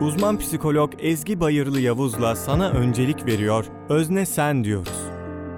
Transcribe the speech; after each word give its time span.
Uzman 0.00 0.38
psikolog 0.38 0.92
Ezgi 0.98 1.40
Bayırlı 1.40 1.80
Yavuz'la 1.80 2.36
sana 2.36 2.70
öncelik 2.70 3.26
veriyor. 3.26 3.64
Özne 3.88 4.26
Sen 4.26 4.64
diyoruz. 4.64 5.02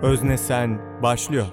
Özne 0.03 0.39
Sen 0.39 0.81
başlıyor. 1.03 1.47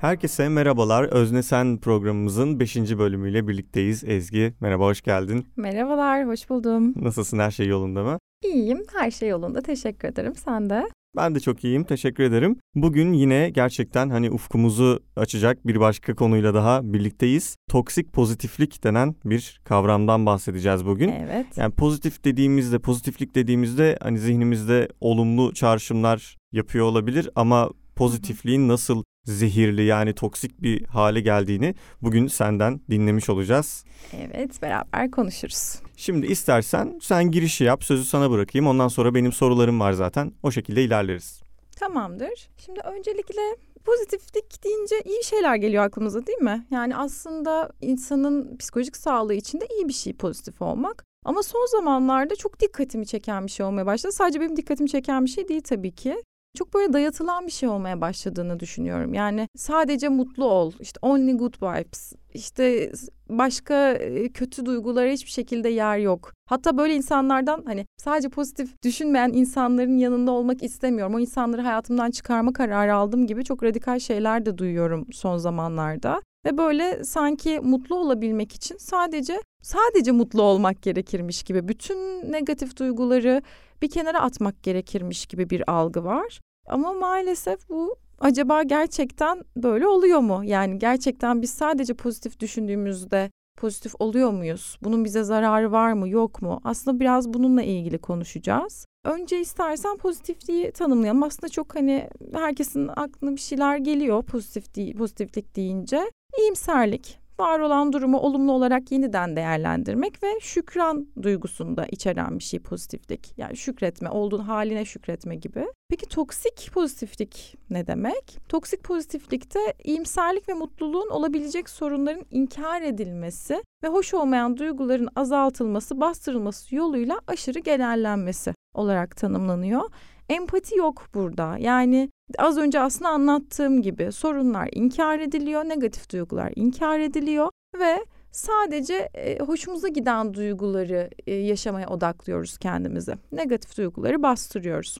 Herkese 0.00 0.48
merhabalar. 0.48 1.04
Özne 1.04 1.42
Sen 1.42 1.78
programımızın 1.80 2.60
5. 2.60 2.76
bölümüyle 2.76 3.48
birlikteyiz. 3.48 4.04
Ezgi 4.04 4.54
merhaba 4.60 4.84
hoş 4.84 5.02
geldin. 5.02 5.46
Merhabalar, 5.56 6.26
hoş 6.26 6.50
buldum. 6.50 6.92
Nasılsın 6.96 7.38
her 7.38 7.50
şey 7.50 7.66
yolunda 7.66 8.02
mı? 8.02 8.18
İyiyim, 8.44 8.82
her 8.96 9.10
şey 9.10 9.28
yolunda. 9.28 9.60
Teşekkür 9.62 10.08
ederim. 10.08 10.34
Sen 10.34 10.70
de? 10.70 10.88
Ben 11.16 11.34
de 11.34 11.40
çok 11.40 11.64
iyiyim. 11.64 11.84
Teşekkür 11.84 12.24
ederim. 12.24 12.56
Bugün 12.74 13.12
yine 13.12 13.50
gerçekten 13.50 14.10
hani 14.10 14.30
ufkumuzu 14.30 15.00
açacak 15.16 15.66
bir 15.66 15.80
başka 15.80 16.14
konuyla 16.14 16.54
daha 16.54 16.92
birlikteyiz. 16.92 17.56
Toksik 17.70 18.12
pozitiflik 18.12 18.84
denen 18.84 19.14
bir 19.24 19.60
kavramdan 19.64 20.26
bahsedeceğiz 20.26 20.86
bugün. 20.86 21.08
Evet. 21.08 21.46
Yani 21.56 21.74
pozitif 21.74 22.24
dediğimizde, 22.24 22.78
pozitiflik 22.78 23.34
dediğimizde 23.34 23.98
hani 24.00 24.18
zihnimizde 24.18 24.88
olumlu 25.00 25.54
çağrışımlar 25.54 26.36
yapıyor 26.52 26.86
olabilir 26.86 27.30
ama 27.34 27.70
pozitifliğin 27.96 28.68
nasıl 28.68 29.02
zehirli 29.32 29.84
yani 29.84 30.14
toksik 30.14 30.62
bir 30.62 30.84
hale 30.84 31.20
geldiğini 31.20 31.74
bugün 32.02 32.26
senden 32.26 32.80
dinlemiş 32.90 33.28
olacağız. 33.30 33.84
Evet, 34.12 34.62
beraber 34.62 35.10
konuşuruz. 35.10 35.74
Şimdi 35.96 36.26
istersen 36.26 36.98
sen 37.02 37.30
girişi 37.30 37.64
yap, 37.64 37.84
sözü 37.84 38.04
sana 38.04 38.30
bırakayım. 38.30 38.66
Ondan 38.66 38.88
sonra 38.88 39.14
benim 39.14 39.32
sorularım 39.32 39.80
var 39.80 39.92
zaten. 39.92 40.32
O 40.42 40.50
şekilde 40.50 40.84
ilerleriz. 40.84 41.42
Tamamdır. 41.76 42.48
Şimdi 42.64 42.80
öncelikle 42.80 43.42
pozitiflik 43.84 44.64
deyince 44.64 44.96
iyi 45.04 45.24
şeyler 45.24 45.56
geliyor 45.56 45.84
aklımıza 45.84 46.26
değil 46.26 46.38
mi? 46.38 46.66
Yani 46.70 46.96
aslında 46.96 47.70
insanın 47.80 48.56
psikolojik 48.56 48.96
sağlığı 48.96 49.34
için 49.34 49.60
de 49.60 49.66
iyi 49.78 49.88
bir 49.88 49.92
şey 49.92 50.12
pozitif 50.12 50.62
olmak. 50.62 51.04
Ama 51.24 51.42
son 51.42 51.66
zamanlarda 51.66 52.36
çok 52.36 52.60
dikkatimi 52.60 53.06
çeken 53.06 53.46
bir 53.46 53.50
şey 53.50 53.66
olmaya 53.66 53.86
başladı. 53.86 54.12
Sadece 54.12 54.40
benim 54.40 54.56
dikkatimi 54.56 54.88
çeken 54.88 55.24
bir 55.24 55.30
şey 55.30 55.48
değil 55.48 55.62
tabii 55.62 55.94
ki 55.94 56.22
çok 56.58 56.74
böyle 56.74 56.92
dayatılan 56.92 57.46
bir 57.46 57.52
şey 57.52 57.68
olmaya 57.68 58.00
başladığını 58.00 58.60
düşünüyorum. 58.60 59.14
Yani 59.14 59.48
sadece 59.56 60.08
mutlu 60.08 60.44
ol, 60.44 60.72
işte 60.80 60.98
only 61.02 61.32
good 61.32 61.54
vibes, 61.62 62.12
işte 62.34 62.92
başka 63.28 63.98
kötü 64.34 64.66
duygulara 64.66 65.10
hiçbir 65.10 65.30
şekilde 65.30 65.68
yer 65.68 65.98
yok. 65.98 66.32
Hatta 66.48 66.78
böyle 66.78 66.94
insanlardan 66.94 67.62
hani 67.66 67.86
sadece 67.98 68.28
pozitif 68.28 68.82
düşünmeyen 68.84 69.32
insanların 69.32 69.98
yanında 69.98 70.30
olmak 70.32 70.62
istemiyorum. 70.62 71.14
O 71.14 71.18
insanları 71.18 71.62
hayatımdan 71.62 72.10
çıkarma 72.10 72.52
kararı 72.52 72.94
aldım 72.94 73.26
gibi 73.26 73.44
çok 73.44 73.62
radikal 73.62 73.98
şeyler 73.98 74.46
de 74.46 74.58
duyuyorum 74.58 75.06
son 75.12 75.36
zamanlarda. 75.36 76.20
Ve 76.44 76.58
böyle 76.58 77.04
sanki 77.04 77.60
mutlu 77.60 77.96
olabilmek 77.96 78.52
için 78.52 78.76
sadece 78.76 79.40
sadece 79.62 80.12
mutlu 80.12 80.42
olmak 80.42 80.82
gerekirmiş 80.82 81.42
gibi 81.42 81.68
bütün 81.68 81.98
negatif 82.32 82.76
duyguları 82.78 83.42
bir 83.82 83.90
kenara 83.90 84.20
atmak 84.20 84.62
gerekirmiş 84.62 85.26
gibi 85.26 85.50
bir 85.50 85.70
algı 85.70 86.04
var. 86.04 86.40
Ama 86.68 86.92
maalesef 86.92 87.68
bu 87.68 87.96
acaba 88.20 88.62
gerçekten 88.62 89.42
böyle 89.56 89.86
oluyor 89.86 90.20
mu? 90.20 90.40
Yani 90.44 90.78
gerçekten 90.78 91.42
biz 91.42 91.50
sadece 91.50 91.94
pozitif 91.94 92.40
düşündüğümüzde 92.40 93.30
pozitif 93.56 93.92
oluyor 93.98 94.30
muyuz? 94.30 94.78
Bunun 94.82 95.04
bize 95.04 95.22
zararı 95.24 95.72
var 95.72 95.92
mı, 95.92 96.08
yok 96.08 96.42
mu? 96.42 96.60
Aslında 96.64 97.00
biraz 97.00 97.34
bununla 97.34 97.62
ilgili 97.62 97.98
konuşacağız. 97.98 98.86
Önce 99.04 99.40
istersen 99.40 99.96
pozitifliği 99.96 100.72
tanımlayalım. 100.72 101.22
Aslında 101.22 101.48
çok 101.48 101.74
hani 101.76 102.08
herkesin 102.32 102.88
aklına 102.96 103.36
bir 103.36 103.40
şeyler 103.40 103.76
geliyor 103.76 104.22
pozitif 104.22 104.74
değil, 104.74 104.96
pozitiflik 104.96 105.56
deyince. 105.56 106.10
İyimserlik, 106.38 107.18
var 107.38 107.60
olan 107.60 107.92
durumu 107.92 108.18
olumlu 108.18 108.52
olarak 108.52 108.92
yeniden 108.92 109.36
değerlendirmek 109.36 110.22
ve 110.22 110.28
şükran 110.40 111.08
duygusunu 111.22 111.76
da 111.76 111.86
içeren 111.86 112.38
bir 112.38 112.44
şey 112.44 112.60
pozitiflik. 112.60 113.34
Yani 113.36 113.56
şükretme, 113.56 114.10
olduğun 114.10 114.42
haline 114.42 114.84
şükretme 114.84 115.36
gibi. 115.36 115.66
Peki 115.90 116.06
toksik 116.06 116.70
pozitiflik 116.72 117.56
ne 117.70 117.86
demek? 117.86 118.38
Toksik 118.48 118.84
pozitiflikte 118.84 119.74
iyimserlik 119.84 120.48
ve 120.48 120.54
mutluluğun 120.54 121.08
olabilecek 121.08 121.70
sorunların 121.70 122.24
inkar 122.30 122.82
edilmesi 122.82 123.62
ve 123.82 123.88
hoş 123.88 124.14
olmayan 124.14 124.56
duyguların 124.56 125.08
azaltılması, 125.16 126.00
bastırılması 126.00 126.74
yoluyla 126.74 127.20
aşırı 127.26 127.58
genellenmesi 127.58 128.54
olarak 128.74 129.16
tanımlanıyor. 129.16 129.82
Empati 130.28 130.76
yok 130.76 131.06
burada. 131.14 131.58
Yani 131.58 132.10
az 132.38 132.58
önce 132.58 132.80
aslında 132.80 133.10
anlattığım 133.10 133.82
gibi 133.82 134.12
sorunlar 134.12 134.68
inkar 134.72 135.18
ediliyor, 135.18 135.64
negatif 135.64 136.12
duygular 136.12 136.52
inkar 136.56 137.00
ediliyor 137.00 137.48
ve 137.80 138.06
sadece 138.32 138.94
e, 139.14 139.38
hoşumuza 139.38 139.88
giden 139.88 140.34
duyguları 140.34 141.10
e, 141.26 141.34
yaşamaya 141.34 141.88
odaklıyoruz 141.88 142.58
kendimizi. 142.58 143.14
Negatif 143.32 143.76
duyguları 143.76 144.22
bastırıyoruz. 144.22 144.98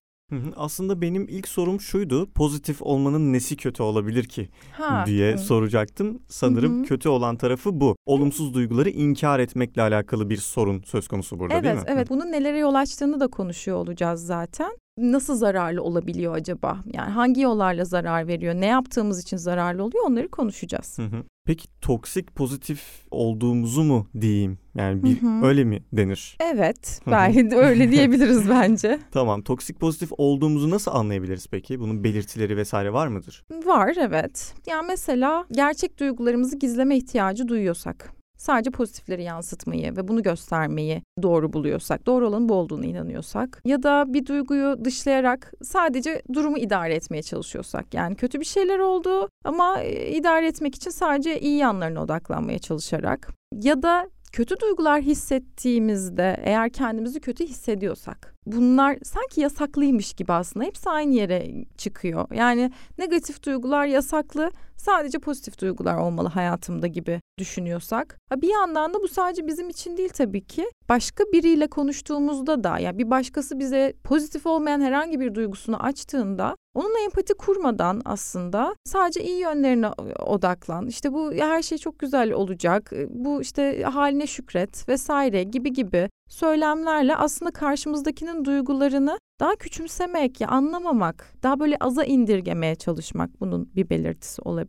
Aslında 0.56 1.00
benim 1.00 1.27
ilk 1.28 1.49
sorum 1.49 1.81
şuydu. 1.81 2.31
Pozitif 2.31 2.83
olmanın 2.83 3.33
nesi 3.33 3.56
kötü 3.56 3.83
olabilir 3.83 4.25
ki 4.25 4.49
ha. 4.72 5.05
diye 5.06 5.33
Hı. 5.33 5.39
soracaktım. 5.39 6.22
Sanırım 6.28 6.78
Hı-hı. 6.78 6.84
kötü 6.84 7.09
olan 7.09 7.37
tarafı 7.37 7.81
bu. 7.81 7.97
Olumsuz 8.06 8.55
duyguları 8.55 8.91
inkar 8.91 9.38
etmekle 9.41 9.83
alakalı 9.83 10.31
bir 10.31 10.37
sorun 10.37 10.83
söz 10.83 11.09
konusu 11.09 11.38
burada 11.38 11.55
evet, 11.55 11.65
değil 11.65 11.75
mi? 11.75 11.83
Evet, 11.87 11.97
evet. 11.97 12.11
Bunun 12.11 12.33
nelere 12.33 12.59
yol 12.59 12.75
açtığını 12.75 13.21
da 13.21 13.28
konuşuyor 13.28 13.77
olacağız 13.77 14.27
zaten 14.27 14.71
nasıl 14.99 15.37
zararlı 15.37 15.83
olabiliyor 15.83 16.34
acaba? 16.34 16.78
Yani 16.93 17.11
hangi 17.11 17.41
yollarla 17.41 17.84
zarar 17.84 18.27
veriyor? 18.27 18.55
Ne 18.55 18.67
yaptığımız 18.67 19.22
için 19.22 19.37
zararlı 19.37 19.84
oluyor? 19.84 20.05
Onları 20.06 20.28
konuşacağız. 20.28 20.99
Hı 20.99 21.03
hı. 21.03 21.25
Peki 21.49 21.69
toksik 21.81 22.35
pozitif 22.35 22.81
olduğumuzu 23.11 23.85
mu 23.85 24.07
diyeyim? 24.21 24.59
Yani 24.75 25.03
bir 25.03 25.23
hı 25.23 25.27
hı. 25.27 25.47
öyle 25.47 25.65
mi 25.65 25.83
denir? 25.93 26.37
Evet, 26.41 27.01
belki 27.07 27.51
de 27.51 27.57
öyle 27.57 27.91
diyebiliriz 27.93 28.49
bence. 28.49 28.99
Tamam. 29.11 29.43
Toksik 29.43 29.81
pozitif 29.81 30.11
olduğumuzu 30.19 30.71
nasıl 30.71 30.91
anlayabiliriz 30.91 31.47
peki? 31.47 31.81
Bunun 31.81 32.05
belirtileri 32.05 32.57
vesaire 32.57 32.93
var 32.93 33.07
mıdır? 33.07 33.45
Var, 33.65 33.95
evet. 34.01 34.55
Yani 34.67 34.87
mesela 34.87 35.47
gerçek 35.53 36.01
duygularımızı 36.01 36.57
gizleme 36.57 36.97
ihtiyacı 36.97 37.49
duyuyorsak 37.49 38.18
sadece 38.38 38.71
pozitifleri 38.71 39.22
yansıtmayı 39.22 39.97
ve 39.97 40.09
bunu 40.09 40.22
göstermeyi 40.22 41.03
doğru 41.22 41.53
buluyorsak, 41.53 42.06
doğru 42.06 42.28
olanın 42.28 42.49
bu 42.49 42.54
olduğunu 42.54 42.84
inanıyorsak 42.84 43.62
ya 43.65 43.82
da 43.82 44.04
bir 44.09 44.26
duyguyu 44.26 44.84
dışlayarak 44.84 45.53
sadece 45.62 46.22
durumu 46.32 46.59
idare 46.59 46.94
etmeye 46.94 47.22
çalışıyorsak 47.22 47.94
yani 47.94 48.16
kötü 48.16 48.41
bir 48.41 48.44
şeyler 48.44 48.78
oldu 48.78 49.28
ama 49.44 49.81
e, 49.81 50.10
idare 50.10 50.47
etmek 50.47 50.75
için 50.75 50.91
sadece 50.91 51.41
iyi 51.41 51.59
yanlarına 51.59 52.03
odaklanmaya 52.03 52.59
çalışarak 52.59 53.28
ya 53.62 53.82
da 53.82 54.10
kötü 54.32 54.60
duygular 54.60 55.03
hissettiğimizde 55.03 56.37
eğer 56.43 56.70
kendimizi 56.70 57.20
kötü 57.20 57.47
hissediyorsak 57.47 58.34
bunlar 58.47 58.99
sanki 59.03 59.41
yasaklıymış 59.41 60.12
gibi 60.12 60.32
aslında 60.32 60.66
hepsi 60.66 60.91
aynı 60.91 61.15
yere 61.15 61.65
çıkıyor. 61.78 62.28
Yani 62.34 62.72
negatif 62.99 63.47
duygular 63.47 63.87
yasaklı 63.87 64.50
sadece 64.78 65.19
pozitif 65.19 65.61
duygular 65.61 65.97
olmalı 65.97 66.28
hayatımda 66.28 66.87
gibi 66.87 67.21
düşünüyorsak. 67.39 68.19
Bir 68.37 68.49
yandan 68.49 68.94
da 68.94 69.03
bu 69.03 69.09
sadece 69.09 69.47
bizim 69.47 69.69
için 69.69 69.97
değil 69.97 70.09
tabii 70.09 70.47
ki. 70.47 70.71
Başka 70.89 71.25
biriyle 71.25 71.66
konuştuğumuzda 71.66 72.65
da 72.65 72.78
yani 72.78 72.99
bir 72.99 73.11
başkası 73.11 73.59
bize 73.59 73.94
pozitif 74.05 74.47
olmayan 74.47 74.81
herhangi 74.81 75.21
bir 75.21 75.34
duygusunu 75.34 75.83
açtığında 75.83 76.55
Onunla 76.75 76.99
empati 77.05 77.34
kurmadan 77.34 78.03
aslında 78.05 78.75
sadece 78.84 79.25
iyi 79.25 79.41
yönlerine 79.41 79.88
odaklan. 80.27 80.87
İşte 80.87 81.12
bu 81.12 81.33
her 81.33 81.62
şey 81.62 81.78
çok 81.78 81.99
güzel 81.99 82.33
olacak. 82.33 82.93
Bu 83.09 83.43
işte 83.43 83.83
haline 83.83 84.27
şükret 84.27 84.88
vesaire 84.88 85.43
gibi 85.43 85.72
gibi 85.72 86.09
söylemlerle 86.28 87.17
aslında 87.17 87.50
karşımızdakinin 87.50 88.44
duygularını 88.44 89.19
daha 89.41 89.56
küçümsemek, 89.56 90.41
ya 90.41 90.49
anlamamak, 90.49 91.33
daha 91.43 91.61
böyle 91.61 91.77
aza 91.81 92.05
indirgemeye 92.05 92.75
çalışmak 92.75 93.41
bunun 93.41 93.71
bir 93.77 93.91
belirtisi 93.91 94.43
olabilir. 94.43 94.68